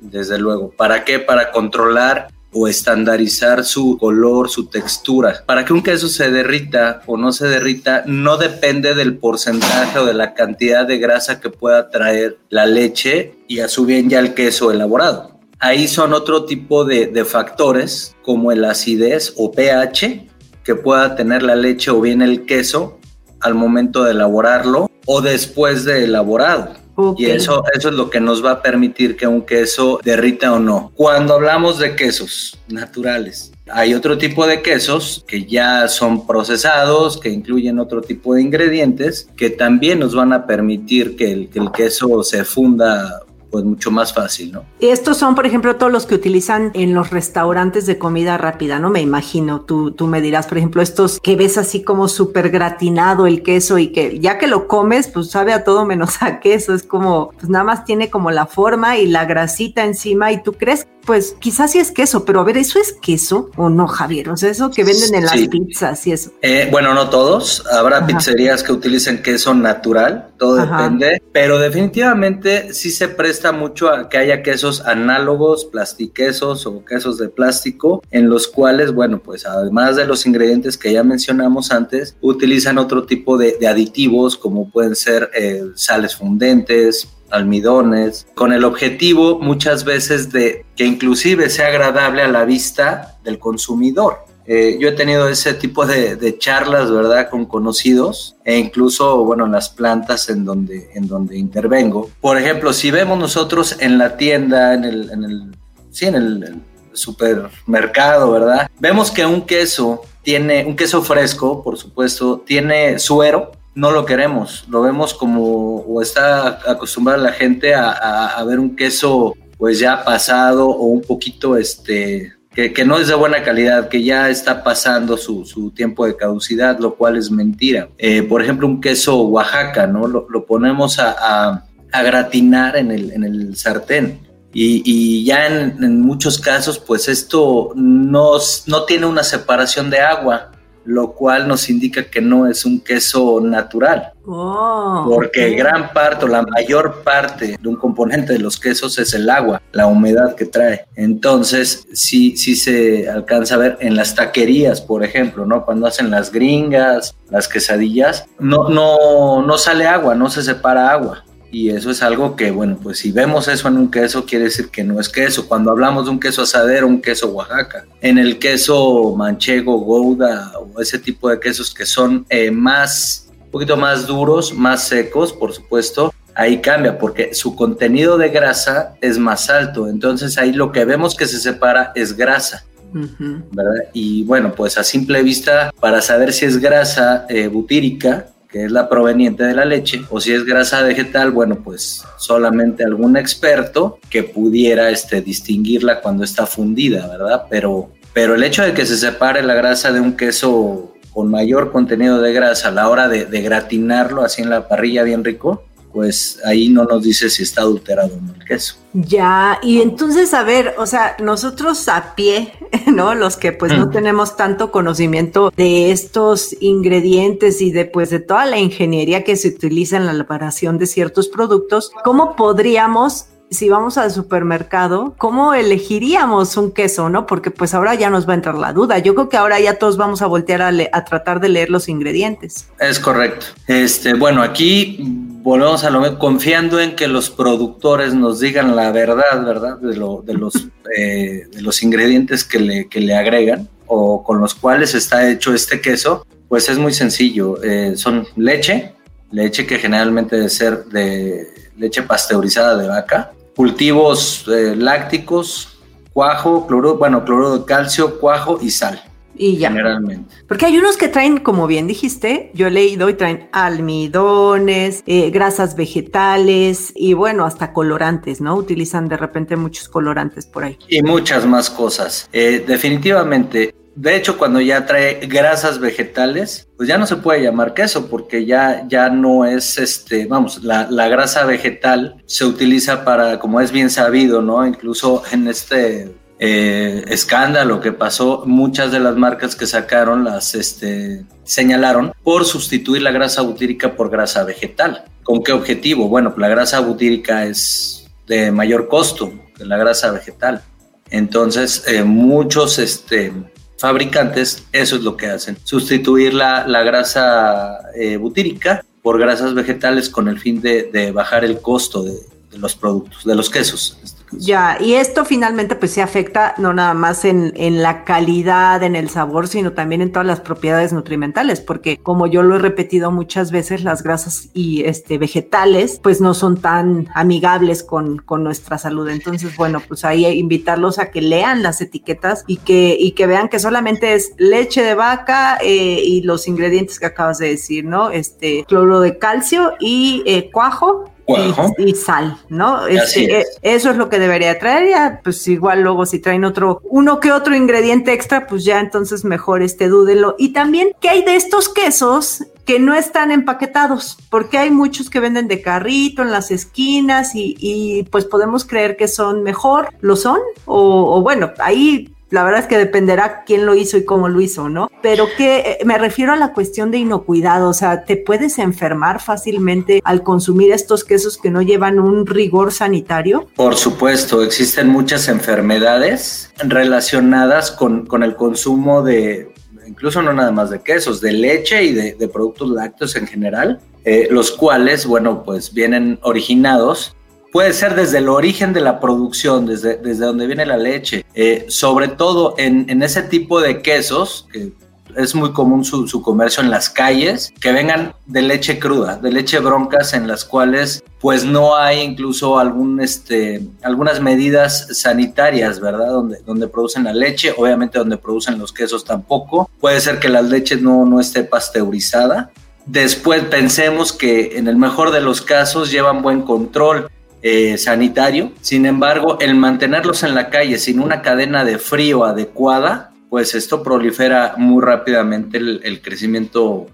desde 0.00 0.38
luego. 0.38 0.70
¿Para 0.70 1.04
qué? 1.04 1.18
Para 1.18 1.50
controlar 1.50 2.28
o 2.52 2.66
estandarizar 2.66 3.64
su 3.64 3.96
color, 3.98 4.48
su 4.48 4.66
textura. 4.66 5.44
Para 5.46 5.64
que 5.64 5.72
un 5.72 5.82
queso 5.82 6.08
se 6.08 6.30
derrita 6.30 7.02
o 7.06 7.16
no 7.16 7.32
se 7.32 7.46
derrita, 7.46 8.02
no 8.06 8.36
depende 8.36 8.94
del 8.94 9.16
porcentaje 9.16 9.98
o 9.98 10.06
de 10.06 10.14
la 10.14 10.34
cantidad 10.34 10.86
de 10.86 10.98
grasa 10.98 11.40
que 11.40 11.50
pueda 11.50 11.90
traer 11.90 12.38
la 12.48 12.66
leche 12.66 13.34
y 13.46 13.60
a 13.60 13.68
su 13.68 13.86
bien 13.86 14.10
ya 14.10 14.18
el 14.18 14.34
queso 14.34 14.72
elaborado. 14.72 15.38
Ahí 15.60 15.88
son 15.88 16.14
otro 16.14 16.46
tipo 16.46 16.84
de, 16.84 17.24
factores 17.24 18.16
como 18.22 18.50
el 18.50 18.64
acidez 18.64 19.34
o 19.36 19.52
pH 19.52 20.26
que 20.64 20.74
pueda 20.74 21.14
tener 21.16 21.42
la 21.42 21.54
leche 21.54 21.90
o 21.90 22.00
bien 22.00 22.22
el 22.22 22.46
queso 22.46 22.98
al 23.40 23.54
momento 23.54 24.04
de 24.04 24.12
elaborarlo 24.12 24.89
o 25.12 25.20
después 25.20 25.84
de 25.84 26.04
elaborado. 26.04 26.74
Y 27.18 27.26
eso, 27.26 27.64
eso 27.74 27.88
es 27.88 27.94
lo 27.94 28.10
que 28.10 28.20
nos 28.20 28.44
va 28.44 28.52
a 28.52 28.62
permitir 28.62 29.16
que 29.16 29.26
un 29.26 29.42
queso 29.42 29.98
derrita 30.04 30.52
o 30.52 30.60
no. 30.60 30.92
Cuando 30.94 31.34
hablamos 31.34 31.78
de 31.78 31.96
quesos 31.96 32.56
naturales, 32.68 33.50
hay 33.72 33.94
otro 33.94 34.18
tipo 34.18 34.46
de 34.46 34.62
quesos 34.62 35.24
que 35.26 35.46
ya 35.46 35.88
son 35.88 36.28
procesados, 36.28 37.18
que 37.18 37.28
incluyen 37.28 37.80
otro 37.80 38.02
tipo 38.02 38.34
de 38.34 38.42
ingredientes, 38.42 39.28
que 39.36 39.50
también 39.50 39.98
nos 39.98 40.14
van 40.14 40.32
a 40.32 40.46
permitir 40.46 41.16
que 41.16 41.32
el, 41.32 41.48
que 41.48 41.58
el 41.58 41.72
queso 41.72 42.22
se 42.22 42.44
funda 42.44 43.24
pues 43.50 43.64
mucho 43.64 43.90
más 43.90 44.14
fácil, 44.14 44.52
¿no? 44.52 44.64
Estos 44.80 45.16
son, 45.16 45.34
por 45.34 45.46
ejemplo, 45.46 45.76
todos 45.76 45.92
los 45.92 46.06
que 46.06 46.14
utilizan 46.14 46.70
en 46.74 46.94
los 46.94 47.10
restaurantes 47.10 47.86
de 47.86 47.98
comida 47.98 48.38
rápida, 48.38 48.78
¿no? 48.78 48.90
Me 48.90 49.00
imagino, 49.00 49.62
tú, 49.62 49.92
tú 49.92 50.06
me 50.06 50.20
dirás, 50.20 50.46
por 50.46 50.58
ejemplo, 50.58 50.82
estos 50.82 51.20
que 51.20 51.36
ves 51.36 51.58
así 51.58 51.82
como 51.82 52.08
súper 52.08 52.50
gratinado 52.50 53.26
el 53.26 53.42
queso 53.42 53.78
y 53.78 53.88
que 53.88 54.18
ya 54.20 54.38
que 54.38 54.46
lo 54.46 54.68
comes, 54.68 55.08
pues 55.08 55.30
sabe 55.30 55.52
a 55.52 55.64
todo 55.64 55.84
menos 55.84 56.22
a 56.22 56.40
queso, 56.40 56.74
es 56.74 56.82
como, 56.82 57.30
pues 57.30 57.48
nada 57.48 57.64
más 57.64 57.84
tiene 57.84 58.10
como 58.10 58.30
la 58.30 58.46
forma 58.46 58.98
y 58.98 59.06
la 59.06 59.24
grasita 59.24 59.84
encima 59.84 60.32
y 60.32 60.42
tú 60.42 60.52
crees 60.52 60.86
pues 61.10 61.34
quizás 61.40 61.72
sí 61.72 61.80
es 61.80 61.90
queso, 61.90 62.24
pero 62.24 62.38
a 62.38 62.44
ver, 62.44 62.56
¿eso 62.56 62.78
es 62.78 62.92
queso 62.92 63.50
o 63.56 63.68
no, 63.68 63.88
Javier? 63.88 64.28
O 64.28 64.36
sea, 64.36 64.48
eso 64.48 64.70
que 64.70 64.84
venden 64.84 65.16
en 65.16 65.24
las 65.24 65.48
pizzas 65.48 66.06
y 66.06 66.12
eso. 66.12 66.30
Eh, 66.40 66.68
bueno, 66.70 66.94
no 66.94 67.10
todos. 67.10 67.66
Habrá 67.66 68.06
pizzerías 68.06 68.62
que 68.62 68.70
utilicen 68.70 69.20
queso 69.20 69.52
natural, 69.52 70.28
todo 70.38 70.54
depende, 70.54 71.20
pero 71.32 71.58
definitivamente 71.58 72.72
sí 72.74 72.92
se 72.92 73.08
presta 73.08 73.50
mucho 73.50 73.88
a 73.88 74.08
que 74.08 74.18
haya 74.18 74.44
quesos 74.44 74.82
análogos, 74.82 75.64
plastiquesos 75.64 76.64
o 76.66 76.84
quesos 76.84 77.18
de 77.18 77.28
plástico, 77.28 78.04
en 78.12 78.30
los 78.30 78.46
cuales, 78.46 78.92
bueno, 78.92 79.18
pues 79.18 79.46
además 79.46 79.96
de 79.96 80.06
los 80.06 80.26
ingredientes 80.26 80.78
que 80.78 80.92
ya 80.92 81.02
mencionamos 81.02 81.72
antes, 81.72 82.14
utilizan 82.20 82.78
otro 82.78 83.04
tipo 83.04 83.36
de, 83.36 83.58
aditivos 83.66 84.36
como 84.36 84.70
pueden 84.70 84.94
ser 84.94 85.28
eh, 85.34 85.64
sales 85.74 86.14
fundentes, 86.14 87.08
almidones, 87.30 88.26
con 88.34 88.52
el 88.52 88.64
objetivo 88.64 89.38
muchas 89.40 89.84
veces 89.84 90.32
de 90.32 90.64
que 90.76 90.84
inclusive 90.84 91.50
sea 91.50 91.68
agradable 91.68 92.22
a 92.22 92.28
la 92.28 92.44
vista 92.44 93.18
del 93.24 93.38
consumidor. 93.38 94.18
Eh, 94.46 94.78
yo 94.80 94.88
he 94.88 94.92
tenido 94.92 95.28
ese 95.28 95.54
tipo 95.54 95.86
de, 95.86 96.36
charlas, 96.38 96.90
¿verdad?, 96.90 97.30
con 97.30 97.46
conocidos 97.46 98.36
e 98.44 98.58
incluso, 98.58 99.24
bueno, 99.24 99.46
en 99.46 99.52
las 99.52 99.68
plantas 99.68 100.28
en 100.28 100.44
donde, 100.44 100.90
en 100.94 101.06
donde 101.06 101.38
intervengo. 101.38 102.10
Por 102.20 102.36
ejemplo, 102.36 102.72
si 102.72 102.90
vemos 102.90 103.18
nosotros 103.18 103.76
en 103.78 103.96
la 103.98 104.16
tienda, 104.16 104.74
en 104.74 104.84
el, 104.84 105.10
en 105.10 105.24
el 105.24 105.42
sí, 105.90 106.06
en 106.06 106.14
el 106.14 106.62
supermercado, 106.92 108.32
¿verdad? 108.32 108.70
Vemos 108.78 109.10
que 109.10 109.24
un 109.24 109.42
queso 109.42 110.02
tiene, 110.22 110.64
un 110.66 110.76
queso 110.76 111.02
fresco, 111.02 111.62
por 111.62 111.76
supuesto, 111.78 112.42
tiene 112.44 112.98
suero, 112.98 113.52
no 113.74 113.90
lo 113.90 114.04
queremos, 114.04 114.64
lo 114.68 114.82
vemos 114.82 115.14
como, 115.14 115.76
o 115.76 116.02
está 116.02 116.60
acostumbrada 116.70 117.18
la 117.18 117.32
gente 117.32 117.74
a, 117.74 118.42
ver 118.46 118.58
un 118.58 118.74
queso 118.74 119.36
pues 119.58 119.78
ya 119.78 120.04
pasado 120.04 120.68
o 120.68 120.86
un 120.86 121.02
poquito 121.02 121.56
este, 121.56 122.32
que, 122.52 122.84
no 122.84 122.98
es 122.98 123.08
de 123.08 123.14
buena 123.14 123.42
calidad, 123.42 123.88
que 123.88 124.02
ya 124.02 124.28
está 124.28 124.64
pasando 124.64 125.16
su, 125.16 125.72
tiempo 125.74 126.06
de 126.06 126.16
caducidad, 126.16 126.78
lo 126.78 126.96
cual 126.96 127.16
es 127.16 127.30
mentira. 127.30 127.88
Eh, 127.98 128.22
por 128.22 128.42
ejemplo, 128.42 128.66
un 128.66 128.80
queso 128.80 129.22
Oaxaca, 129.22 129.86
¿no? 129.86 130.06
Lo, 130.06 130.46
ponemos 130.46 130.98
a, 130.98 131.64
gratinar 131.92 132.76
en 132.76 132.90
el, 132.90 133.12
en 133.12 133.24
el 133.24 133.56
sartén. 133.56 134.20
Y, 134.52 135.24
ya 135.24 135.46
en, 135.46 136.00
muchos 136.00 136.38
casos, 136.38 136.78
pues 136.78 137.08
esto 137.08 137.72
no, 137.76 138.32
no 138.66 138.84
tiene 138.84 139.06
una 139.06 139.22
separación 139.22 139.90
de 139.90 140.00
agua 140.00 140.49
lo 140.84 141.12
cual 141.12 141.46
nos 141.46 141.68
indica 141.70 142.04
que 142.04 142.20
no 142.20 142.46
es 142.46 142.64
un 142.64 142.80
queso 142.80 143.40
natural. 143.40 144.12
Oh, 144.26 145.06
porque 145.08 145.50
gran 145.50 145.92
parte 145.92 146.24
o 146.24 146.28
la 146.28 146.42
mayor 146.42 147.02
parte 147.02 147.58
de 147.60 147.68
un 147.68 147.76
componente 147.76 148.34
de 148.34 148.38
los 148.38 148.60
quesos 148.60 148.98
es 148.98 149.12
el 149.14 149.28
agua, 149.28 149.60
la 149.72 149.86
humedad 149.86 150.34
que 150.36 150.44
trae. 150.44 150.86
Entonces, 150.94 151.86
sí, 151.92 152.36
sí 152.36 152.54
se 152.54 153.08
alcanza 153.08 153.54
a 153.54 153.58
ver 153.58 153.78
en 153.80 153.96
las 153.96 154.14
taquerías, 154.14 154.80
por 154.80 155.02
ejemplo, 155.04 155.46
¿no? 155.46 155.64
Cuando 155.64 155.86
hacen 155.86 156.10
las 156.10 156.30
gringas, 156.30 157.16
las 157.30 157.48
quesadillas, 157.48 158.26
no, 158.38 158.68
no, 158.68 159.42
no 159.42 159.58
sale 159.58 159.86
agua, 159.86 160.14
no 160.14 160.30
se 160.30 160.42
separa 160.42 160.90
agua. 160.90 161.24
Y 161.52 161.70
eso 161.70 161.90
es 161.90 162.02
algo 162.02 162.36
que, 162.36 162.50
bueno, 162.50 162.78
pues 162.80 162.98
si 162.98 163.10
vemos 163.10 163.48
eso 163.48 163.68
en 163.68 163.76
un 163.76 163.90
queso, 163.90 164.24
quiere 164.24 164.44
decir 164.44 164.68
que 164.68 164.84
no 164.84 165.00
es 165.00 165.08
queso. 165.08 165.48
Cuando 165.48 165.70
hablamos 165.70 166.04
de 166.04 166.10
un 166.12 166.20
queso 166.20 166.42
asadero, 166.42 166.86
un 166.86 167.00
queso 167.00 167.28
Oaxaca, 167.30 167.86
en 168.00 168.18
el 168.18 168.38
queso 168.38 169.14
manchego, 169.16 169.78
gouda 169.78 170.52
o 170.58 170.80
ese 170.80 170.98
tipo 170.98 171.28
de 171.28 171.40
quesos 171.40 171.74
que 171.74 171.86
son 171.86 172.24
eh, 172.28 172.50
más 172.50 173.26
un 173.50 173.50
poquito 173.50 173.76
más 173.76 174.06
duros, 174.06 174.54
más 174.54 174.86
secos, 174.86 175.32
por 175.32 175.52
supuesto, 175.52 176.14
ahí 176.36 176.60
cambia 176.60 176.96
porque 176.98 177.34
su 177.34 177.56
contenido 177.56 178.16
de 178.16 178.28
grasa 178.28 178.94
es 179.00 179.18
más 179.18 179.50
alto. 179.50 179.88
Entonces 179.88 180.38
ahí 180.38 180.52
lo 180.52 180.70
que 180.70 180.84
vemos 180.84 181.16
que 181.16 181.26
se 181.26 181.40
separa 181.40 181.90
es 181.96 182.16
grasa. 182.16 182.64
¿verdad? 182.92 183.88
Y 183.92 184.24
bueno, 184.24 184.52
pues 184.52 184.78
a 184.78 184.84
simple 184.84 185.22
vista, 185.22 185.72
para 185.80 186.00
saber 186.00 186.32
si 186.32 186.44
es 186.44 186.58
grasa 186.58 187.26
eh, 187.28 187.48
butírica, 187.48 188.28
que 188.50 188.64
es 188.64 188.72
la 188.72 188.88
proveniente 188.88 189.44
de 189.44 189.54
la 189.54 189.64
leche, 189.64 190.02
o 190.10 190.20
si 190.20 190.32
es 190.32 190.44
grasa 190.44 190.82
vegetal, 190.82 191.30
bueno, 191.30 191.56
pues 191.62 192.04
solamente 192.18 192.84
algún 192.84 193.16
experto 193.16 193.98
que 194.08 194.24
pudiera 194.24 194.90
este, 194.90 195.22
distinguirla 195.22 196.00
cuando 196.00 196.24
está 196.24 196.46
fundida, 196.46 197.06
¿verdad? 197.06 197.44
Pero, 197.48 197.90
pero 198.12 198.34
el 198.34 198.42
hecho 198.42 198.62
de 198.62 198.72
que 198.72 198.86
se 198.86 198.96
separe 198.96 199.42
la 199.42 199.54
grasa 199.54 199.92
de 199.92 200.00
un 200.00 200.16
queso 200.16 200.94
con 201.12 201.30
mayor 201.30 201.72
contenido 201.72 202.20
de 202.20 202.32
grasa 202.32 202.68
a 202.68 202.72
la 202.72 202.88
hora 202.88 203.08
de, 203.08 203.24
de 203.24 203.42
gratinarlo 203.42 204.22
así 204.22 204.42
en 204.42 204.50
la 204.50 204.68
parrilla 204.68 205.02
bien 205.02 205.24
rico, 205.24 205.64
pues 205.92 206.38
ahí 206.44 206.68
no 206.68 206.84
nos 206.84 207.02
dice 207.02 207.28
si 207.30 207.42
está 207.42 207.62
adulterado 207.62 208.14
o 208.16 208.20
no 208.20 208.34
el 208.34 208.44
queso. 208.44 208.76
Ya, 208.92 209.58
y 209.62 209.80
entonces, 209.80 210.34
a 210.34 210.42
ver, 210.42 210.74
o 210.78 210.86
sea, 210.86 211.16
nosotros 211.20 211.88
a 211.88 212.14
pie, 212.14 212.52
¿no? 212.86 213.14
Los 213.14 213.36
que 213.36 213.52
pues 213.52 213.72
no 213.72 213.90
tenemos 213.90 214.36
tanto 214.36 214.70
conocimiento 214.70 215.52
de 215.56 215.92
estos 215.92 216.56
ingredientes 216.60 217.60
y 217.60 217.70
de 217.70 217.84
pues 217.84 218.10
de 218.10 218.20
toda 218.20 218.46
la 218.46 218.58
ingeniería 218.58 219.24
que 219.24 219.36
se 219.36 219.48
utiliza 219.48 219.96
en 219.96 220.06
la 220.06 220.12
elaboración 220.12 220.78
de 220.78 220.86
ciertos 220.86 221.28
productos, 221.28 221.92
¿cómo 222.04 222.36
podríamos 222.36 223.26
si 223.50 223.68
vamos 223.68 223.98
al 223.98 224.12
supermercado, 224.12 225.14
¿cómo 225.18 225.54
elegiríamos 225.54 226.56
un 226.56 226.70
queso, 226.70 227.10
no? 227.10 227.26
Porque 227.26 227.50
pues 227.50 227.74
ahora 227.74 227.96
ya 227.96 228.08
nos 228.08 228.28
va 228.28 228.32
a 228.32 228.36
entrar 228.36 228.54
la 228.54 228.72
duda. 228.72 228.98
Yo 228.98 229.14
creo 229.14 229.28
que 229.28 229.36
ahora 229.36 229.58
ya 229.58 229.74
todos 229.74 229.96
vamos 229.96 230.22
a 230.22 230.26
voltear 230.26 230.62
a, 230.62 230.70
a 230.92 231.04
tratar 231.04 231.40
de 231.40 231.48
leer 231.48 231.68
los 231.68 231.88
ingredientes. 231.88 232.68
Es 232.78 233.00
correcto. 233.00 233.46
Este, 233.66 234.14
bueno, 234.14 234.42
aquí 234.42 234.98
volvemos 235.42 235.82
a 235.82 235.90
lo 235.90 236.00
mismo, 236.00 236.18
confiando 236.18 236.80
en 236.80 236.94
que 236.94 237.08
los 237.08 237.28
productores 237.28 238.14
nos 238.14 238.38
digan 238.38 238.76
la 238.76 238.92
verdad, 238.92 239.44
¿verdad? 239.44 239.78
De, 239.78 239.96
lo, 239.96 240.22
de, 240.22 240.34
los, 240.34 240.54
eh, 240.96 241.46
de 241.50 241.62
los 241.62 241.82
ingredientes 241.82 242.44
que 242.44 242.60
le, 242.60 242.88
que 242.88 243.00
le 243.00 243.16
agregan 243.16 243.68
o 243.86 244.22
con 244.22 244.40
los 244.40 244.54
cuales 244.54 244.94
está 244.94 245.28
hecho 245.28 245.52
este 245.52 245.80
queso, 245.80 246.24
pues 246.48 246.68
es 246.68 246.78
muy 246.78 246.92
sencillo. 246.92 247.60
Eh, 247.64 247.96
son 247.96 248.28
leche, 248.36 248.94
leche 249.32 249.66
que 249.66 249.78
generalmente 249.78 250.36
debe 250.36 250.48
ser 250.48 250.84
de 250.84 251.48
leche 251.76 252.02
pasteurizada 252.02 252.76
de 252.76 252.86
vaca, 252.86 253.32
cultivos 253.56 254.44
eh, 254.48 254.74
lácticos, 254.76 255.78
cuajo, 256.12 256.66
cloruro, 256.66 256.96
bueno, 256.96 257.24
cloruro 257.24 257.58
de 257.58 257.64
calcio, 257.64 258.18
cuajo 258.18 258.58
y 258.60 258.70
sal. 258.70 259.02
Y 259.34 259.56
ya. 259.56 259.68
Generalmente. 259.68 260.34
Porque 260.46 260.66
hay 260.66 260.76
unos 260.76 260.98
que 260.98 261.08
traen, 261.08 261.38
como 261.38 261.66
bien 261.66 261.86
dijiste, 261.86 262.50
yo 262.52 262.66
he 262.66 262.70
leído 262.70 263.08
y 263.08 263.14
traen 263.14 263.48
almidones, 263.52 265.02
eh, 265.06 265.30
grasas 265.30 265.76
vegetales 265.76 266.92
y 266.94 267.14
bueno, 267.14 267.46
hasta 267.46 267.72
colorantes, 267.72 268.42
¿no? 268.42 268.54
Utilizan 268.54 269.08
de 269.08 269.16
repente 269.16 269.56
muchos 269.56 269.88
colorantes 269.88 270.44
por 270.44 270.64
ahí. 270.64 270.78
Y 270.88 271.02
muchas 271.02 271.46
más 271.46 271.70
cosas. 271.70 272.28
Eh, 272.34 272.62
definitivamente, 272.66 273.74
de 274.00 274.16
hecho, 274.16 274.38
cuando 274.38 274.62
ya 274.62 274.86
trae 274.86 275.20
grasas 275.26 275.78
vegetales, 275.78 276.66
pues 276.78 276.88
ya 276.88 276.96
no 276.96 277.06
se 277.06 277.16
puede 277.16 277.42
llamar 277.42 277.74
queso 277.74 278.06
porque 278.06 278.46
ya, 278.46 278.86
ya 278.88 279.10
no 279.10 279.44
es 279.44 279.76
este, 279.76 280.24
vamos, 280.24 280.64
la, 280.64 280.86
grasa 281.08 281.44
vegetal 281.44 282.16
se 282.24 282.46
utiliza 282.46 283.04
para, 283.04 283.38
como 283.38 283.60
es 283.60 283.72
bien 283.72 283.90
sabido, 283.90 284.40
¿no? 284.40 284.66
Incluso 284.66 285.22
en 285.32 285.48
este 285.48 286.14
eh, 286.38 287.04
escándalo 287.08 287.82
que 287.82 287.92
pasó, 287.92 288.44
muchas 288.46 288.90
de 288.90 289.00
las 289.00 289.16
marcas 289.16 289.54
que 289.54 289.66
sacaron 289.66 290.24
las 290.24 290.54
este, 290.54 291.26
señalaron 291.44 292.14
por 292.24 292.46
sustituir 292.46 293.02
la 293.02 293.10
grasa 293.10 293.42
butírica 293.42 293.96
por 293.96 294.08
grasa 294.08 294.44
vegetal. 294.44 295.04
¿Con 295.24 295.42
qué 295.42 295.52
objetivo? 295.52 296.08
Bueno, 296.08 296.32
la 296.38 296.48
grasa 296.48 296.80
butírica 296.80 297.44
es 297.44 298.08
de 298.26 298.50
mayor 298.50 298.88
costo 298.88 299.30
que 299.54 299.66
la 299.66 299.76
grasa 299.76 300.10
vegetal. 300.10 300.62
Entonces, 301.10 301.84
eh, 301.88 302.04
muchos 302.04 302.78
este, 302.78 303.32
fabricantes 303.80 304.64
eso 304.72 304.96
es 304.96 305.02
lo 305.02 305.16
que 305.16 305.26
hacen, 305.26 305.56
sustituir 305.64 306.34
la, 306.34 306.66
la 306.66 306.82
grasa 306.82 307.78
eh, 307.96 308.18
butírica 308.18 308.84
por 309.00 309.18
grasas 309.18 309.54
vegetales 309.54 310.10
con 310.10 310.28
el 310.28 310.38
fin 310.38 310.60
de, 310.60 310.90
de 310.92 311.12
bajar 311.12 311.46
el 311.46 311.62
costo 311.62 312.02
de, 312.02 312.12
de, 312.50 312.58
los 312.58 312.74
productos, 312.74 313.24
de 313.24 313.34
los 313.34 313.48
quesos. 313.48 313.96
Ya, 314.32 314.78
y 314.80 314.94
esto 314.94 315.24
finalmente 315.24 315.74
pues 315.74 315.92
se 315.92 316.02
afecta 316.02 316.54
no 316.58 316.72
nada 316.72 316.94
más 316.94 317.24
en, 317.24 317.52
en, 317.56 317.82
la 317.82 318.04
calidad, 318.04 318.82
en 318.82 318.94
el 318.94 319.10
sabor, 319.10 319.48
sino 319.48 319.72
también 319.72 320.02
en 320.02 320.12
todas 320.12 320.26
las 320.26 320.40
propiedades 320.40 320.92
nutrimentales, 320.92 321.60
porque 321.60 321.98
como 321.98 322.26
yo 322.26 322.42
lo 322.42 322.56
he 322.56 322.58
repetido 322.58 323.10
muchas 323.10 323.50
veces, 323.50 323.82
las 323.82 324.02
grasas 324.02 324.50
y 324.54 324.84
este 324.84 325.18
vegetales 325.18 326.00
pues 326.02 326.20
no 326.20 326.34
son 326.34 326.60
tan 326.60 327.08
amigables 327.14 327.82
con, 327.82 328.18
con 328.18 328.44
nuestra 328.44 328.78
salud. 328.78 329.08
Entonces, 329.08 329.56
bueno, 329.56 329.82
pues 329.86 330.04
ahí 330.04 330.26
invitarlos 330.26 330.98
a 330.98 331.10
que 331.10 331.22
lean 331.22 331.62
las 331.62 331.80
etiquetas 331.80 332.44
y 332.46 332.58
que, 332.58 332.96
y 332.98 333.12
que 333.12 333.26
vean 333.26 333.48
que 333.48 333.58
solamente 333.58 334.14
es 334.14 334.32
leche 334.36 334.82
de 334.82 334.94
vaca 334.94 335.58
eh, 335.62 336.00
y 336.04 336.22
los 336.22 336.46
ingredientes 336.46 336.98
que 336.98 337.06
acabas 337.06 337.38
de 337.38 337.48
decir, 337.48 337.84
¿no? 337.84 338.10
Este 338.10 338.64
cloro 338.68 339.00
de 339.00 339.18
calcio 339.18 339.72
y 339.80 340.22
eh, 340.26 340.50
cuajo 340.52 341.10
y, 341.36 341.90
y, 341.90 341.94
sal, 341.94 342.36
¿no? 342.48 342.86
Este, 342.86 343.40
es. 343.40 343.58
Eso 343.62 343.90
es 343.90 343.96
lo 343.96 344.08
que 344.08 344.18
debería 344.18 344.58
traer. 344.58 344.88
Ya, 344.88 345.20
pues 345.22 345.46
igual 345.48 345.82
luego 345.82 346.06
si 346.06 346.18
traen 346.18 346.44
otro, 346.44 346.80
uno 346.84 347.20
que 347.20 347.32
otro 347.32 347.54
ingrediente 347.54 348.12
extra, 348.12 348.46
pues 348.46 348.64
ya 348.64 348.80
entonces 348.80 349.24
mejor 349.24 349.62
este 349.62 349.88
dúdelo. 349.88 350.36
Y 350.38 350.52
también, 350.52 350.92
¿qué 351.00 351.08
hay 351.10 351.24
de 351.24 351.36
estos 351.36 351.68
quesos 351.68 352.44
que 352.64 352.78
no 352.78 352.94
están 352.94 353.30
empaquetados? 353.30 354.18
Porque 354.30 354.58
hay 354.58 354.70
muchos 354.70 355.10
que 355.10 355.20
venden 355.20 355.48
de 355.48 355.62
carrito 355.62 356.22
en 356.22 356.30
las 356.30 356.50
esquinas 356.50 357.34
y, 357.34 357.56
y 357.58 358.04
pues 358.04 358.24
podemos 358.24 358.64
creer 358.64 358.96
que 358.96 359.08
son 359.08 359.42
mejor. 359.42 359.88
¿Lo 360.00 360.16
son? 360.16 360.38
O, 360.66 361.16
o 361.16 361.22
bueno, 361.22 361.52
ahí 361.58 362.12
la 362.30 362.44
verdad 362.44 362.60
es 362.60 362.66
que 362.66 362.78
dependerá 362.78 363.42
quién 363.44 363.66
lo 363.66 363.74
hizo 363.74 363.96
y 363.96 364.04
cómo 364.04 364.28
lo 364.28 364.40
hizo, 364.40 364.68
¿no? 364.68 364.90
Pero 365.02 365.26
que 365.36 365.58
eh, 365.58 365.78
me 365.84 365.98
refiero 365.98 366.32
a 366.32 366.36
la 366.36 366.52
cuestión 366.52 366.90
de 366.90 366.98
inocuidad, 366.98 367.66
o 367.66 367.72
sea, 367.72 368.04
te 368.04 368.16
puedes 368.16 368.58
enfermar 368.58 369.20
fácilmente 369.20 370.00
al 370.04 370.22
consumir 370.22 370.72
estos 370.72 371.04
quesos 371.04 371.36
que 371.36 371.50
no 371.50 371.62
llevan 371.62 371.98
un 371.98 372.26
rigor 372.26 372.72
sanitario. 372.72 373.48
Por 373.56 373.76
supuesto, 373.76 374.42
existen 374.42 374.88
muchas 374.88 375.28
enfermedades 375.28 376.52
relacionadas 376.58 377.70
con, 377.70 378.06
el 378.22 378.36
consumo 378.36 379.02
de, 379.02 379.52
incluso 379.86 380.22
no 380.22 380.32
nada 380.32 380.52
más 380.52 380.70
de 380.70 380.80
quesos, 380.82 381.20
de 381.20 381.32
leche 381.32 381.82
y 381.84 381.92
de, 381.92 382.14
de 382.14 382.28
productos 382.28 382.70
lácteos 382.70 383.16
en 383.16 383.26
general, 383.26 383.80
eh, 384.04 384.28
los 384.30 384.50
cuales, 384.52 385.04
bueno, 385.06 385.42
pues 385.42 385.74
vienen 385.74 386.18
originados 386.22 387.16
puede 387.52 387.72
ser 387.72 387.94
desde 387.94 388.18
el 388.18 388.28
origen 388.28 388.72
de 388.72 388.80
la 388.80 389.00
producción, 389.00 389.66
desde, 389.66 389.96
desde 389.96 390.26
donde 390.26 390.46
viene 390.46 390.66
la 390.66 390.76
leche, 390.76 391.24
eh, 391.34 391.66
sobre 391.68 392.08
todo 392.08 392.54
en, 392.58 392.86
en, 392.88 393.02
ese 393.02 393.22
tipo 393.22 393.60
de 393.60 393.82
quesos, 393.82 394.46
que 394.52 394.72
es 395.16 395.34
muy 395.34 395.52
común 395.52 395.84
su, 395.84 396.06
su, 396.06 396.22
comercio 396.22 396.62
en 396.62 396.70
las 396.70 396.88
calles, 396.88 397.52
que 397.60 397.72
vengan 397.72 398.14
de 398.26 398.42
leche 398.42 398.78
cruda, 398.78 399.16
de 399.16 399.32
leche 399.32 399.58
broncas 399.58 400.14
en 400.14 400.28
las 400.28 400.44
cuales 400.44 401.02
pues 401.20 401.44
no 401.44 401.76
hay 401.76 402.00
incluso 402.00 402.58
algún, 402.58 403.00
este, 403.00 403.60
algunas 403.82 404.20
medidas 404.20 404.86
sanitarias, 404.98 405.80
¿verdad? 405.80 406.08
Donde, 406.08 406.38
donde 406.46 406.68
producen 406.68 407.04
la 407.04 407.12
leche, 407.12 407.52
obviamente 407.56 407.98
donde 407.98 408.16
producen 408.16 408.58
los 408.58 408.72
quesos 408.72 409.04
tampoco. 409.04 409.68
Puede 409.80 410.00
ser 410.00 410.18
que 410.18 410.28
la 410.28 410.42
leche 410.42 410.76
no, 410.76 411.04
no 411.04 411.20
esté 411.20 411.44
pasteurizada. 411.44 412.50
Después 412.86 413.42
pensemos 413.44 414.12
que 414.12 414.56
en 414.56 414.66
el 414.66 414.76
mejor 414.76 415.10
de 415.10 415.20
los 415.20 415.42
casos 415.42 415.90
llevan 415.90 416.22
buen 416.22 416.42
control 416.42 417.10
eh, 417.42 417.78
sanitario. 417.78 418.52
Sin 418.60 418.86
embargo, 418.86 419.38
el 419.40 419.54
mantenerlos 419.54 420.22
en 420.22 420.34
la 420.34 420.50
calle 420.50 420.78
sin 420.78 421.00
una 421.00 421.22
cadena 421.22 421.64
de 421.64 421.78
frío 421.78 422.24
adecuada, 422.24 423.12
pues 423.28 423.54
esto 423.54 423.82
prolifera 423.82 424.54
muy 424.56 424.82
rápidamente 424.82 425.58
el, 425.58 426.00
crecimiento 426.02 426.86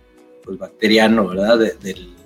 pues, 0.45 0.59
bacteriano, 0.59 1.27
¿verdad? 1.27 1.59
De, 1.59 2.17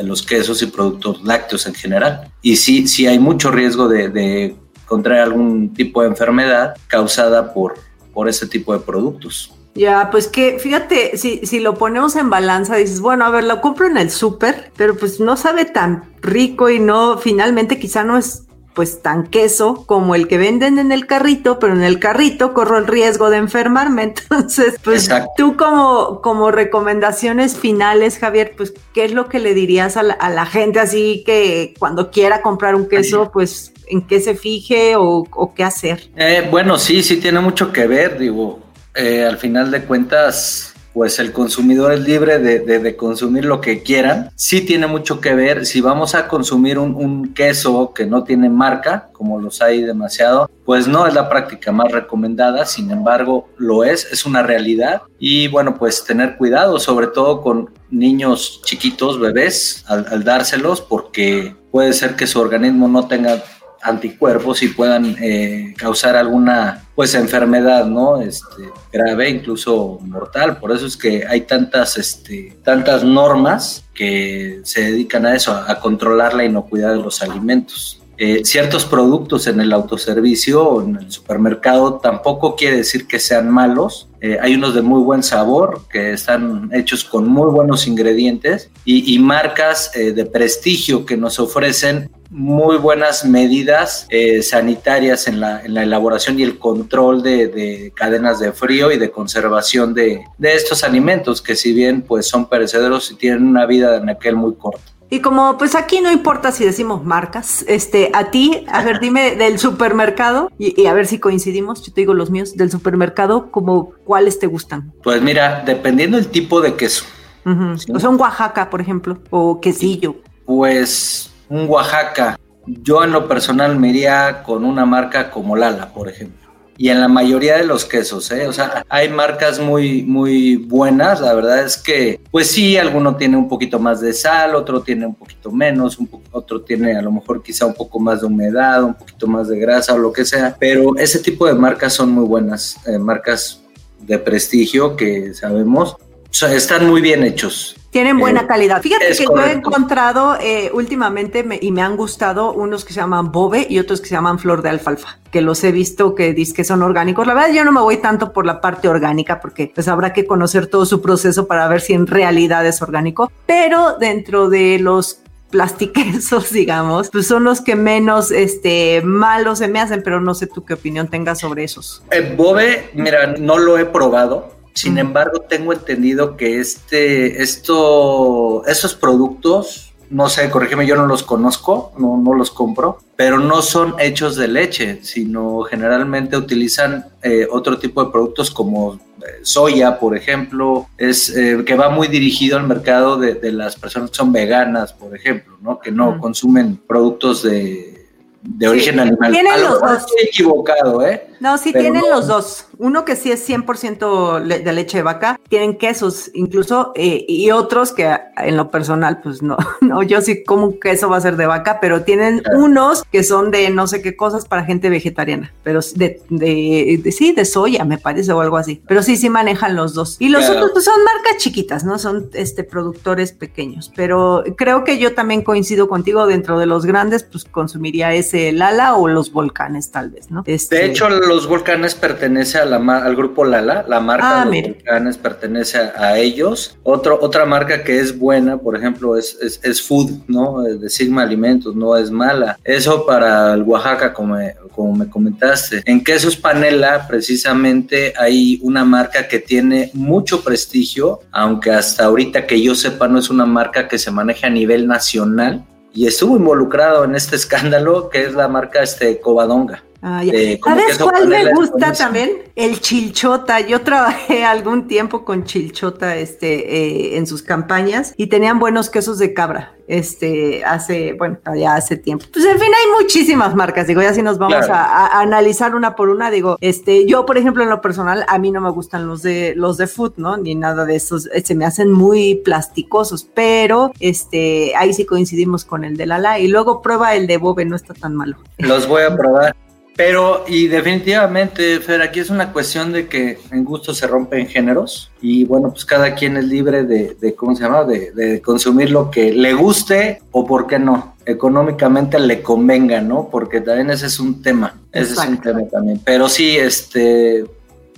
los 0.00 0.22
quesos 0.22 0.62
y 0.62 0.66
productos 0.66 1.24
lácteos 1.24 1.66
en 1.66 1.74
general. 1.74 2.32
Y 2.40 2.54
sí, 2.54 2.86
sí 2.86 3.08
hay 3.08 3.18
mucho 3.18 3.50
riesgo 3.50 3.88
de, 3.88 4.08
de 4.08 4.56
contraer 4.86 5.22
algún 5.22 5.74
tipo 5.74 6.02
de 6.02 6.08
enfermedad 6.08 6.76
causada 6.86 7.52
por, 7.52 7.74
por 8.12 8.28
ese 8.28 8.46
tipo 8.46 8.72
de 8.72 8.78
productos. 8.78 9.57
Ya, 9.78 10.10
pues 10.10 10.26
que 10.26 10.58
fíjate, 10.58 11.16
si, 11.16 11.46
si 11.46 11.60
lo 11.60 11.74
ponemos 11.74 12.16
en 12.16 12.30
balanza, 12.30 12.74
dices, 12.74 13.00
bueno, 13.00 13.24
a 13.24 13.30
ver, 13.30 13.44
lo 13.44 13.60
compro 13.60 13.86
en 13.86 13.96
el 13.96 14.10
súper, 14.10 14.72
pero 14.76 14.96
pues 14.96 15.20
no 15.20 15.36
sabe 15.36 15.66
tan 15.66 16.12
rico 16.20 16.68
y 16.68 16.80
no, 16.80 17.16
finalmente 17.18 17.78
quizá 17.78 18.02
no 18.02 18.18
es 18.18 18.42
pues 18.74 19.02
tan 19.02 19.26
queso 19.26 19.84
como 19.86 20.14
el 20.14 20.28
que 20.28 20.38
venden 20.38 20.78
en 20.78 20.92
el 20.92 21.06
carrito, 21.06 21.58
pero 21.58 21.74
en 21.74 21.82
el 21.82 21.98
carrito 21.98 22.54
corro 22.54 22.78
el 22.78 22.86
riesgo 22.86 23.30
de 23.30 23.36
enfermarme. 23.36 24.02
Entonces, 24.30 24.74
pues 24.82 25.04
Exacto. 25.04 25.30
tú 25.36 25.56
como, 25.56 26.20
como 26.22 26.50
recomendaciones 26.50 27.56
finales, 27.56 28.18
Javier, 28.18 28.54
pues, 28.56 28.74
¿qué 28.94 29.04
es 29.04 29.12
lo 29.12 29.28
que 29.28 29.38
le 29.38 29.54
dirías 29.54 29.96
a 29.96 30.02
la, 30.02 30.14
a 30.14 30.30
la 30.30 30.46
gente 30.46 30.80
así 30.80 31.22
que 31.24 31.74
cuando 31.78 32.10
quiera 32.10 32.42
comprar 32.42 32.74
un 32.74 32.88
queso, 32.88 33.30
pues, 33.32 33.72
en 33.88 34.02
qué 34.02 34.20
se 34.20 34.36
fije 34.36 34.96
o, 34.96 35.26
o 35.30 35.54
qué 35.54 35.64
hacer? 35.64 36.10
Eh, 36.16 36.46
bueno, 36.48 36.78
sí, 36.78 37.02
sí 37.02 37.16
tiene 37.16 37.40
mucho 37.40 37.72
que 37.72 37.86
ver, 37.88 38.16
digo, 38.16 38.60
eh, 38.98 39.24
al 39.24 39.38
final 39.38 39.70
de 39.70 39.84
cuentas, 39.84 40.74
pues 40.92 41.20
el 41.20 41.30
consumidor 41.30 41.92
es 41.92 42.00
libre 42.00 42.40
de, 42.40 42.96
consumir 42.96 43.44
lo 43.44 43.60
que 43.60 43.84
quieran. 43.84 44.30
Sí 44.34 44.62
tiene 44.62 44.88
mucho 44.88 45.20
que 45.20 45.36
ver 45.36 45.66
si 45.66 45.80
vamos 45.80 46.16
a 46.16 46.26
consumir 46.26 46.80
un, 46.80 47.32
queso 47.32 47.92
que 47.94 48.06
no 48.06 48.24
tiene 48.24 48.50
marca, 48.50 49.08
como 49.12 49.40
los 49.40 49.62
hay 49.62 49.82
demasiado, 49.82 50.50
pues 50.64 50.88
no 50.88 51.06
es 51.06 51.14
la 51.14 51.28
práctica 51.28 51.70
más 51.70 51.92
recomendada, 51.92 52.66
sin 52.66 52.90
embargo 52.90 53.48
lo 53.56 53.84
es, 53.84 54.08
es 54.10 54.26
una 54.26 54.42
realidad 54.42 55.02
y 55.20 55.46
bueno, 55.46 55.76
pues 55.76 56.04
tener 56.04 56.36
cuidado, 56.36 56.80
sobre 56.80 57.06
todo 57.06 57.40
con 57.40 57.70
niños 57.90 58.60
chiquitos, 58.64 59.20
bebés, 59.20 59.84
al 59.86 60.24
dárselos, 60.24 60.80
porque 60.80 61.54
puede 61.70 61.92
ser 61.92 62.16
que 62.16 62.26
su 62.26 62.40
organismo 62.40 62.88
no 62.88 63.06
tenga 63.06 63.40
anticuerpos 63.82 64.62
y 64.62 64.68
puedan 64.68 65.16
eh, 65.20 65.74
causar 65.76 66.16
alguna 66.16 66.84
pues 66.94 67.14
enfermedad 67.14 67.86
no 67.86 68.20
este, 68.20 68.64
grave 68.92 69.30
incluso 69.30 69.98
mortal. 70.02 70.58
Por 70.58 70.72
eso 70.72 70.86
es 70.86 70.96
que 70.96 71.26
hay 71.26 71.42
tantas 71.42 71.96
este, 71.96 72.58
tantas 72.64 73.04
normas 73.04 73.84
que 73.94 74.60
se 74.64 74.82
dedican 74.82 75.26
a 75.26 75.34
eso 75.34 75.52
a, 75.52 75.78
controlar 75.80 76.34
la 76.34 76.44
inocuidad 76.44 76.90
de 76.90 77.02
los 77.02 77.22
alimentos 77.22 77.97
eh, 78.18 78.44
ciertos 78.44 78.84
productos 78.84 79.46
en 79.46 79.60
el 79.60 79.72
autoservicio 79.72 80.62
o 80.62 80.82
en 80.82 80.96
el 80.96 81.10
supermercado 81.10 82.00
tampoco 82.02 82.56
quiere 82.56 82.78
decir 82.78 83.06
que 83.06 83.20
sean 83.20 83.50
malos. 83.50 84.08
Eh, 84.20 84.38
hay 84.40 84.54
unos 84.54 84.74
de 84.74 84.82
muy 84.82 85.00
buen 85.02 85.22
sabor 85.22 85.82
que 85.88 86.12
están 86.12 86.70
hechos 86.72 87.04
con 87.04 87.28
muy 87.28 87.50
buenos 87.50 87.86
ingredientes 87.86 88.70
y, 88.84 89.18
marcas 89.20 89.92
de 89.92 90.24
prestigio 90.24 91.06
que 91.06 91.16
nos 91.16 91.38
ofrecen 91.38 92.10
muy 92.30 92.76
buenas 92.76 93.24
medidas 93.24 94.06
eh, 94.10 94.42
sanitarias 94.42 95.28
en 95.28 95.40
la, 95.40 95.62
en 95.64 95.74
la, 95.74 95.82
elaboración 95.82 96.38
y 96.38 96.42
el 96.42 96.58
control 96.58 97.22
de, 97.22 97.92
cadenas 97.94 98.38
de 98.38 98.52
frío 98.52 98.92
y 98.92 98.98
de 98.98 99.10
conservación 99.10 99.94
de, 99.94 100.24
de, 100.36 100.54
estos 100.54 100.84
alimentos 100.84 101.40
que 101.40 101.56
si 101.56 101.72
bien 101.72 102.02
pues 102.02 102.26
son 102.26 102.48
perecederos 102.48 103.10
y 103.10 103.14
tienen 103.14 103.46
una 103.46 103.64
vida 103.64 103.96
en 103.96 104.10
aquel 104.10 104.36
muy 104.36 104.54
corta. 104.54 104.97
Y 105.10 105.20
como 105.20 105.56
pues 105.56 105.74
aquí 105.74 106.00
no 106.00 106.12
importa 106.12 106.52
si 106.52 106.64
decimos 106.64 107.04
marcas, 107.04 107.64
este, 107.66 108.10
a 108.12 108.30
ti, 108.30 108.66
a 108.68 108.82
ver, 108.82 109.00
dime 109.00 109.36
del 109.36 109.58
supermercado 109.58 110.50
y, 110.58 110.86
a 110.86 110.92
ver 110.92 111.06
si 111.06 111.18
coincidimos, 111.18 111.82
yo 111.82 111.92
te 111.92 112.02
digo 112.02 112.12
los 112.12 112.30
míos, 112.30 112.56
del 112.56 112.70
supermercado, 112.70 113.50
como 113.50 113.92
cuáles 114.04 114.38
te 114.38 114.46
gustan. 114.46 114.92
Pues 115.02 115.22
mira, 115.22 115.62
dependiendo 115.64 116.18
del 116.18 116.28
tipo 116.28 116.60
de 116.60 116.74
queso. 116.74 117.04
O 117.44 117.98
sea, 117.98 118.10
un 118.10 118.20
Oaxaca, 118.20 118.68
por 118.68 118.82
ejemplo, 118.82 119.18
o 119.30 119.58
quesillo. 119.58 120.16
Pues 120.44 121.32
un 121.48 121.66
Oaxaca. 121.68 122.38
Yo 122.66 123.02
en 123.02 123.12
lo 123.12 123.26
personal 123.26 123.78
me 123.78 123.88
iría 123.88 124.42
con 124.42 124.66
una 124.66 124.84
marca 124.84 125.30
como 125.30 125.56
Lala, 125.56 125.94
por 125.94 126.10
ejemplo. 126.10 126.47
Y 126.80 126.90
en 126.90 127.00
la 127.00 127.08
mayoría 127.08 127.56
de 127.56 127.64
los 127.64 127.84
quesos, 127.84 128.30
¿eh? 128.30 128.46
O 128.46 128.52
sea, 128.52 128.84
hay 128.88 129.08
marcas 129.08 129.58
muy, 129.58 130.04
muy 130.04 130.54
buenas. 130.54 131.20
La 131.20 131.34
verdad 131.34 131.64
es 131.64 131.76
que, 131.76 132.20
pues 132.30 132.52
sí, 132.52 132.76
alguno 132.76 133.16
tiene 133.16 133.36
un 133.36 133.48
poquito 133.48 133.80
más 133.80 134.00
de 134.00 134.12
sal, 134.12 134.54
otro 134.54 134.80
tiene 134.80 135.04
un 135.04 135.16
poquito 135.16 135.50
menos, 135.50 135.98
un 135.98 136.08
otro 136.30 136.60
tiene 136.60 136.96
a 136.96 137.02
lo 137.02 137.10
mejor 137.10 137.42
quizá 137.42 137.66
un 137.66 137.74
poco 137.74 137.98
más 137.98 138.20
de 138.20 138.28
humedad, 138.28 138.84
un 138.84 138.94
poquito 138.94 139.26
más 139.26 139.48
de 139.48 139.58
grasa 139.58 139.92
o 139.92 139.98
lo 139.98 140.12
que 140.12 140.24
sea. 140.24 140.54
Pero 140.56 140.96
ese 140.96 141.18
tipo 141.18 141.48
de 141.48 141.54
marcas 141.54 141.94
son 141.94 142.12
muy 142.12 142.24
buenas, 142.24 142.76
eh, 142.86 142.96
marcas 142.96 143.60
de 143.98 144.16
prestigio 144.20 144.94
que 144.94 145.34
sabemos. 145.34 145.96
O 146.30 146.34
sea, 146.34 146.52
están 146.52 146.86
muy 146.86 147.00
bien 147.00 147.22
hechos. 147.24 147.74
Tienen 147.90 148.18
buena 148.18 148.42
eh, 148.42 148.46
calidad. 148.46 148.82
Fíjate 148.82 149.06
que 149.08 149.24
yo 149.24 149.40
he 149.40 149.52
encontrado 149.52 150.36
eh, 150.40 150.70
últimamente 150.74 151.44
y 151.60 151.72
me 151.72 151.80
han 151.80 151.96
gustado 151.96 152.52
unos 152.52 152.84
que 152.84 152.92
se 152.92 153.00
llaman 153.00 153.32
bobe 153.32 153.66
y 153.68 153.78
otros 153.78 154.00
que 154.02 154.08
se 154.08 154.14
llaman 154.14 154.38
flor 154.38 154.60
de 154.60 154.68
alfalfa, 154.68 155.18
que 155.32 155.40
los 155.40 155.64
he 155.64 155.72
visto 155.72 156.14
que 156.14 156.34
dicen 156.34 156.54
que 156.54 156.64
son 156.64 156.82
orgánicos. 156.82 157.26
La 157.26 157.32
verdad 157.32 157.52
yo 157.52 157.64
no 157.64 157.72
me 157.72 157.80
voy 157.80 157.96
tanto 157.96 158.32
por 158.32 158.44
la 158.44 158.60
parte 158.60 158.88
orgánica 158.88 159.40
porque 159.40 159.72
pues 159.74 159.88
habrá 159.88 160.12
que 160.12 160.26
conocer 160.26 160.66
todo 160.66 160.84
su 160.84 161.00
proceso 161.00 161.48
para 161.48 161.66
ver 161.66 161.80
si 161.80 161.94
en 161.94 162.06
realidad 162.06 162.66
es 162.66 162.82
orgánico, 162.82 163.32
pero 163.46 163.96
dentro 163.98 164.50
de 164.50 164.78
los 164.78 165.20
plastiquesos, 165.50 166.50
digamos, 166.52 167.08
pues 167.10 167.26
son 167.26 167.44
los 167.44 167.62
que 167.62 167.74
menos 167.74 168.30
este, 168.30 169.00
malos 169.02 169.60
se 169.60 169.68
me 169.68 169.80
hacen, 169.80 170.02
pero 170.02 170.20
no 170.20 170.34
sé 170.34 170.46
tú 170.46 170.64
qué 170.64 170.74
opinión 170.74 171.08
tengas 171.08 171.40
sobre 171.40 171.64
esos. 171.64 172.02
El 172.10 172.36
bobe, 172.36 172.90
mira, 172.94 173.34
no 173.38 173.58
lo 173.58 173.78
he 173.78 173.86
probado, 173.86 174.57
sin 174.78 174.96
embargo, 174.96 175.40
tengo 175.40 175.72
entendido 175.72 176.36
que 176.36 176.60
este, 176.60 177.42
esto, 177.42 178.64
esos 178.66 178.94
productos, 178.94 179.92
no 180.08 180.28
sé, 180.28 180.48
corrígeme, 180.50 180.86
yo 180.86 180.94
no 180.94 181.06
los 181.06 181.24
conozco, 181.24 181.92
no, 181.98 182.16
no 182.16 182.32
los 182.32 182.52
compro, 182.52 182.98
pero 183.16 183.40
no 183.40 183.60
son 183.60 183.96
hechos 183.98 184.36
de 184.36 184.46
leche, 184.46 185.00
sino 185.02 185.62
generalmente 185.62 186.36
utilizan 186.36 187.06
eh, 187.24 187.48
otro 187.50 187.80
tipo 187.80 188.04
de 188.04 188.12
productos 188.12 188.52
como 188.52 188.94
eh, 188.94 189.40
soya, 189.42 189.98
por 189.98 190.16
ejemplo, 190.16 190.86
es 190.96 191.36
eh, 191.36 191.64
que 191.66 191.74
va 191.74 191.90
muy 191.90 192.06
dirigido 192.06 192.56
al 192.56 192.68
mercado 192.68 193.16
de, 193.16 193.50
las 193.50 193.74
personas 193.74 194.10
que 194.10 194.16
son 194.16 194.32
veganas, 194.32 194.92
por 194.92 195.16
ejemplo, 195.16 195.58
¿no? 195.60 195.80
que 195.80 195.90
no 195.90 196.20
consumen 196.20 196.76
productos 196.86 197.42
de 197.42 197.98
de 198.42 198.68
origen 198.68 199.00
animal. 199.00 199.32
Tienen 199.32 199.62
los 199.62 199.80
dos. 199.80 199.98
Estoy 199.98 200.24
equivocado, 200.24 201.06
¿eh? 201.06 201.27
No, 201.40 201.58
sí 201.58 201.72
tienen 201.72 202.02
los 202.10 202.26
dos. 202.26 202.66
Uno 202.78 203.04
que 203.04 203.16
sí 203.16 203.30
es 203.30 203.48
100% 203.48 204.40
de 204.40 204.72
leche 204.72 204.98
de 204.98 205.02
vaca, 205.02 205.40
tienen 205.48 205.76
quesos 205.76 206.30
incluso, 206.34 206.92
eh, 206.94 207.24
y 207.28 207.50
otros 207.50 207.92
que 207.92 208.16
en 208.36 208.56
lo 208.56 208.70
personal, 208.70 209.20
pues 209.20 209.42
no, 209.42 209.56
no, 209.80 210.02
yo 210.02 210.20
sí 210.20 210.44
como 210.44 210.66
un 210.66 210.80
queso 210.80 211.08
va 211.08 211.16
a 211.16 211.20
ser 211.20 211.36
de 211.36 211.46
vaca, 211.46 211.78
pero 211.80 212.02
tienen 212.02 212.42
unos 212.56 213.02
que 213.04 213.24
son 213.24 213.50
de 213.50 213.70
no 213.70 213.86
sé 213.86 214.02
qué 214.02 214.16
cosas 214.16 214.46
para 214.46 214.64
gente 214.64 214.90
vegetariana, 214.90 215.52
pero 215.62 215.80
de, 215.94 216.20
de, 216.28 217.12
sí, 217.12 217.32
de 217.32 217.44
soya, 217.44 217.84
me 217.84 217.98
parece, 217.98 218.32
o 218.32 218.40
algo 218.40 218.56
así. 218.56 218.82
Pero 218.86 219.02
sí, 219.02 219.16
sí 219.16 219.28
manejan 219.28 219.76
los 219.76 219.94
dos. 219.94 220.16
Y 220.18 220.28
los 220.28 220.48
otros 220.48 220.70
pues, 220.72 220.84
son 220.84 220.94
marcas 221.04 221.42
chiquitas, 221.42 221.84
¿no? 221.84 221.98
Son 221.98 222.30
este 222.32 222.64
productores 222.64 223.32
pequeños, 223.32 223.92
pero 223.94 224.44
creo 224.56 224.84
que 224.84 224.98
yo 224.98 225.14
también 225.14 225.42
coincido 225.42 225.88
contigo 225.88 226.26
dentro 226.26 226.58
de 226.58 226.66
los 226.66 226.86
grandes, 226.86 227.24
pues 227.24 227.44
consumiría 227.44 228.14
ese 228.14 228.52
Lala 228.52 228.94
o 228.94 229.08
los 229.08 229.32
volcanes, 229.32 229.90
tal 229.90 230.10
vez, 230.10 230.30
¿no? 230.30 230.42
Este... 230.46 230.76
De 230.76 230.86
hecho, 230.86 231.08
los 231.28 231.46
volcanes 231.46 231.94
pertenece 231.94 232.58
a 232.58 232.64
la, 232.64 232.76
al 232.76 233.14
grupo 233.14 233.44
Lala, 233.44 233.84
la 233.86 234.00
marca 234.00 234.26
de 234.26 234.40
ah, 234.40 234.44
los 234.46 234.74
volcanes 234.74 235.18
pertenece 235.18 235.78
a, 235.78 236.18
ellos. 236.18 236.76
Otro, 236.82 237.18
otra 237.20 237.44
marca 237.44 237.84
que 237.84 238.00
es 238.00 238.18
buena, 238.18 238.58
por 238.58 238.76
ejemplo, 238.76 239.16
es, 239.16 239.38
es, 239.40 239.82
Food, 239.82 240.22
¿no? 240.26 240.62
De 240.62 240.90
Sigma 240.90 241.22
Alimentos, 241.22 241.76
no 241.76 241.96
es 241.96 242.10
mala. 242.10 242.58
Eso 242.64 243.06
para 243.06 243.54
el 243.54 243.62
Oaxaca, 243.62 244.12
como 244.12 244.34
me, 244.34 244.54
como 244.74 244.94
me 244.94 245.08
comentaste. 245.08 245.82
En 245.84 246.02
Quesos 246.02 246.36
Panela, 246.36 247.06
precisamente, 247.06 248.12
hay 248.18 248.58
una 248.62 248.84
marca 248.84 249.28
que 249.28 249.38
tiene 249.38 249.90
mucho 249.94 250.42
prestigio, 250.42 251.20
aunque 251.30 251.70
hasta 251.70 252.06
ahorita 252.06 252.46
que 252.46 252.60
yo 252.60 252.74
sepa 252.74 253.06
no 253.06 253.18
es 253.18 253.30
una 253.30 253.46
marca 253.46 253.86
que 253.86 253.98
se 253.98 254.10
maneje 254.10 254.46
a 254.46 254.50
nivel 254.50 254.86
nacional 254.86 255.64
y 255.94 256.06
estuvo 256.06 256.36
involucrado 256.36 257.04
en 257.04 257.14
este 257.14 257.36
escándalo 257.40 258.08
que 258.08 258.24
es 258.24 258.34
la 258.34 258.48
marca 258.48 258.82
este 258.82 259.20
Covadonga. 259.20 259.82
Ah, 260.00 260.22
¿Sabes 260.62 260.98
cuál 260.98 261.26
me 261.26 261.52
gusta 261.52 261.92
también? 261.92 262.30
El 262.54 262.80
chilchota. 262.80 263.60
Yo 263.60 263.80
trabajé 263.80 264.44
algún 264.44 264.86
tiempo 264.86 265.24
con 265.24 265.44
chilchota 265.44 266.16
este, 266.16 266.76
eh, 266.76 267.16
en 267.16 267.26
sus 267.26 267.42
campañas 267.42 268.14
y 268.16 268.28
tenían 268.28 268.58
buenos 268.58 268.90
quesos 268.90 269.18
de 269.18 269.34
cabra. 269.34 269.74
Este, 269.88 270.62
hace, 270.64 271.14
bueno, 271.14 271.38
ya 271.56 271.74
hace 271.74 271.96
tiempo. 271.96 272.26
Pues 272.30 272.44
en 272.44 272.58
fin, 272.60 272.68
hay 272.68 273.02
muchísimas 273.02 273.54
marcas. 273.54 273.86
Digo, 273.86 274.02
ya 274.02 274.12
si 274.12 274.22
nos 274.22 274.38
vamos 274.38 274.68
a, 274.68 275.18
analizar 275.20 275.74
una 275.74 275.96
por 275.96 276.10
una, 276.10 276.30
digo, 276.30 276.58
este, 276.60 277.06
yo, 277.06 277.24
por 277.24 277.38
ejemplo, 277.38 277.62
en 277.62 277.70
lo 277.70 277.80
personal, 277.80 278.24
a 278.28 278.38
mí 278.38 278.50
no 278.50 278.60
me 278.60 278.70
gustan 278.70 279.06
los 279.06 279.22
de 279.22 279.54
los 279.56 279.78
de 279.78 279.86
food, 279.86 280.12
¿no? 280.18 280.36
Ni 280.36 280.54
nada 280.54 280.84
de 280.84 280.96
esos. 280.96 281.26
Eh, 281.32 281.42
se 281.42 281.54
me 281.54 281.64
hacen 281.64 281.90
muy 281.90 282.36
plasticosos, 282.36 283.28
pero 283.34 283.90
este, 283.98 284.76
ahí 284.76 284.92
sí 284.92 285.06
coincidimos 285.06 285.64
con 285.64 285.84
el 285.84 285.96
de 285.96 286.06
Lala. 286.06 286.38
Y 286.38 286.48
luego 286.48 286.82
prueba 286.82 287.14
el 287.14 287.26
de 287.26 287.38
Bobe, 287.38 287.64
no 287.64 287.74
está 287.74 287.94
tan 287.94 288.14
malo. 288.14 288.36
Los 288.58 288.86
voy 288.86 289.02
a 289.02 289.16
probar. 289.16 289.56
Pero, 289.98 290.44
y 290.46 290.68
definitivamente, 290.68 291.80
Fer, 291.80 292.02
aquí 292.02 292.20
es 292.20 292.30
una 292.30 292.52
cuestión 292.52 292.92
de 292.92 293.08
que 293.08 293.36
en 293.50 293.64
gusto 293.64 293.92
se 293.92 294.06
rompen 294.06 294.46
géneros 294.46 295.10
y 295.20 295.44
bueno, 295.44 295.72
pues 295.72 295.84
cada 295.84 296.14
quien 296.14 296.36
es 296.36 296.44
libre 296.44 296.84
de, 296.84 297.34
¿cómo 297.34 297.56
se 297.56 297.64
llama? 297.64 297.82
De, 297.82 298.40
consumir 298.40 298.92
lo 298.92 299.10
que 299.10 299.32
le 299.32 299.54
guste 299.54 300.22
o 300.30 300.46
por 300.46 300.68
qué 300.68 300.78
no, 300.78 301.16
económicamente 301.26 302.16
le 302.20 302.42
convenga, 302.42 303.00
¿no? 303.00 303.28
Porque 303.28 303.60
también 303.60 303.90
ese 303.90 304.06
es 304.06 304.20
un 304.20 304.40
tema, 304.40 304.80
ese 304.92 305.14
es 305.14 305.18
un 305.18 305.40
tema 305.40 305.66
también. 305.66 306.00
Pero 306.04 306.28
sí, 306.28 306.56
este, 306.56 307.44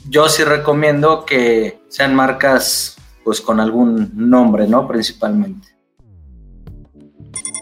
yo 0.09 0.31
sí 0.31 0.43
recomiendo 0.43 1.27
que 1.27 1.83
sean 1.89 2.15
marcas 2.15 2.97
pues 3.23 3.43
con 3.43 3.61
algún 3.61 4.11
nombre, 4.15 4.67
¿no? 4.67 4.89
Principalmente. 4.89 5.69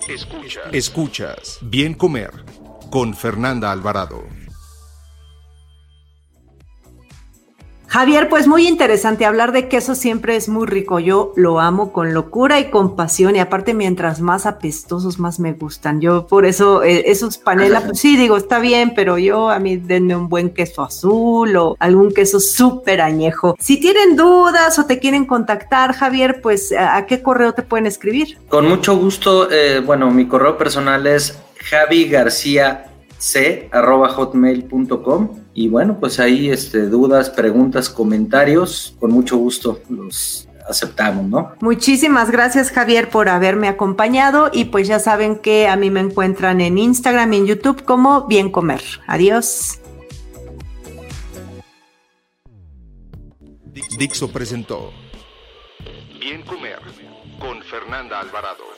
Escuchas. 0.09 0.63
Escuchas. 0.71 1.59
Bien 1.61 1.93
comer 1.93 2.48
con 2.91 3.15
Fernanda 3.15 3.71
Alvarado. 3.71 4.25
Javier, 7.91 8.29
pues 8.29 8.47
muy 8.47 8.69
interesante. 8.69 9.25
Hablar 9.25 9.53
de 9.53 9.67
queso 9.67 9.95
siempre 9.95 10.37
es 10.37 10.51
muy 10.51 10.67
rico. 10.67 11.01
Yo 11.01 11.33
lo 11.37 11.59
amo 11.59 11.91
con 11.91 12.13
locura 12.13 12.61
y 12.61 12.69
con 12.69 12.97
pasión. 12.97 13.35
Y 13.35 13.39
aparte, 13.39 13.73
mientras 13.73 14.21
más 14.21 14.45
apestosos, 14.45 15.19
más 15.19 15.41
me 15.41 15.55
gustan. 15.55 15.99
Yo 16.03 16.27
por 16.27 16.45
eso, 16.45 16.83
eh, 16.83 17.05
esos 17.07 17.39
panela, 17.39 17.81
pues 17.81 17.99
sí, 17.99 18.19
digo, 18.19 18.37
está 18.37 18.59
bien, 18.59 18.93
pero 18.95 19.17
yo 19.17 19.49
a 19.49 19.59
mí 19.59 19.79
denme 19.79 20.15
un 20.15 20.29
buen 20.29 20.51
queso 20.51 20.83
azul 20.83 21.57
o 21.57 21.77
algún 21.79 22.13
queso 22.13 22.41
súper 22.41 23.01
añejo. 23.01 23.57
Si 23.59 23.81
tienen 23.81 24.17
dudas 24.17 24.79
o 24.79 24.85
te 24.85 24.99
quieren 24.99 25.25
contactar, 25.25 25.95
Javier, 25.95 26.43
pues 26.43 26.75
¿a 26.79 27.07
qué 27.07 27.23
correo 27.23 27.55
te 27.55 27.63
pueden 27.63 27.87
escribir? 27.87 28.37
Con 28.51 28.69
mucho 28.69 28.97
gusto. 28.97 29.51
Eh, 29.51 29.81
bueno, 29.81 30.11
mi 30.11 30.29
correo 30.29 30.59
personal 30.59 31.07
es 31.07 31.39
Javi 31.65 32.09
García 32.09 32.85
c 33.19 33.69
hotmail.com 33.73 35.41
y 35.55 35.69
bueno 35.69 35.99
pues 35.99 36.21
ahí 36.21 36.51
este 36.51 36.87
dudas 36.87 37.31
preguntas 37.31 37.91
comentarios 37.91 38.95
con 39.01 39.11
mucho 39.11 39.37
gusto 39.37 39.81
los 39.91 40.49
aceptamos 40.69 41.25
no 41.25 41.53
muchísimas 41.61 42.31
gracias 42.31 42.71
Javier 42.71 43.09
por 43.11 43.29
haberme 43.29 43.69
acompañado. 43.69 44.51
Y 44.53 44.67
pues 44.67 44.89
ya 44.89 44.99
saben 44.99 45.39
que 45.39 45.69
a 45.69 45.77
mí 45.77 45.91
me 45.91 46.01
encuentran 46.01 46.61
en 46.61 46.79
Instagram 46.79 47.33
y 47.33 47.37
en 47.39 47.47
YouTube 47.47 47.85
como 47.85 48.27
bien 48.27 48.51
comer. 48.51 48.83
Adiós. 49.07 49.81
Dixo 53.99 54.31
presentó 54.31 54.93
Bien 56.21 56.43
comer 56.43 56.79
con 57.41 57.63
Fernanda 57.63 58.21
Alvarado 58.21 58.78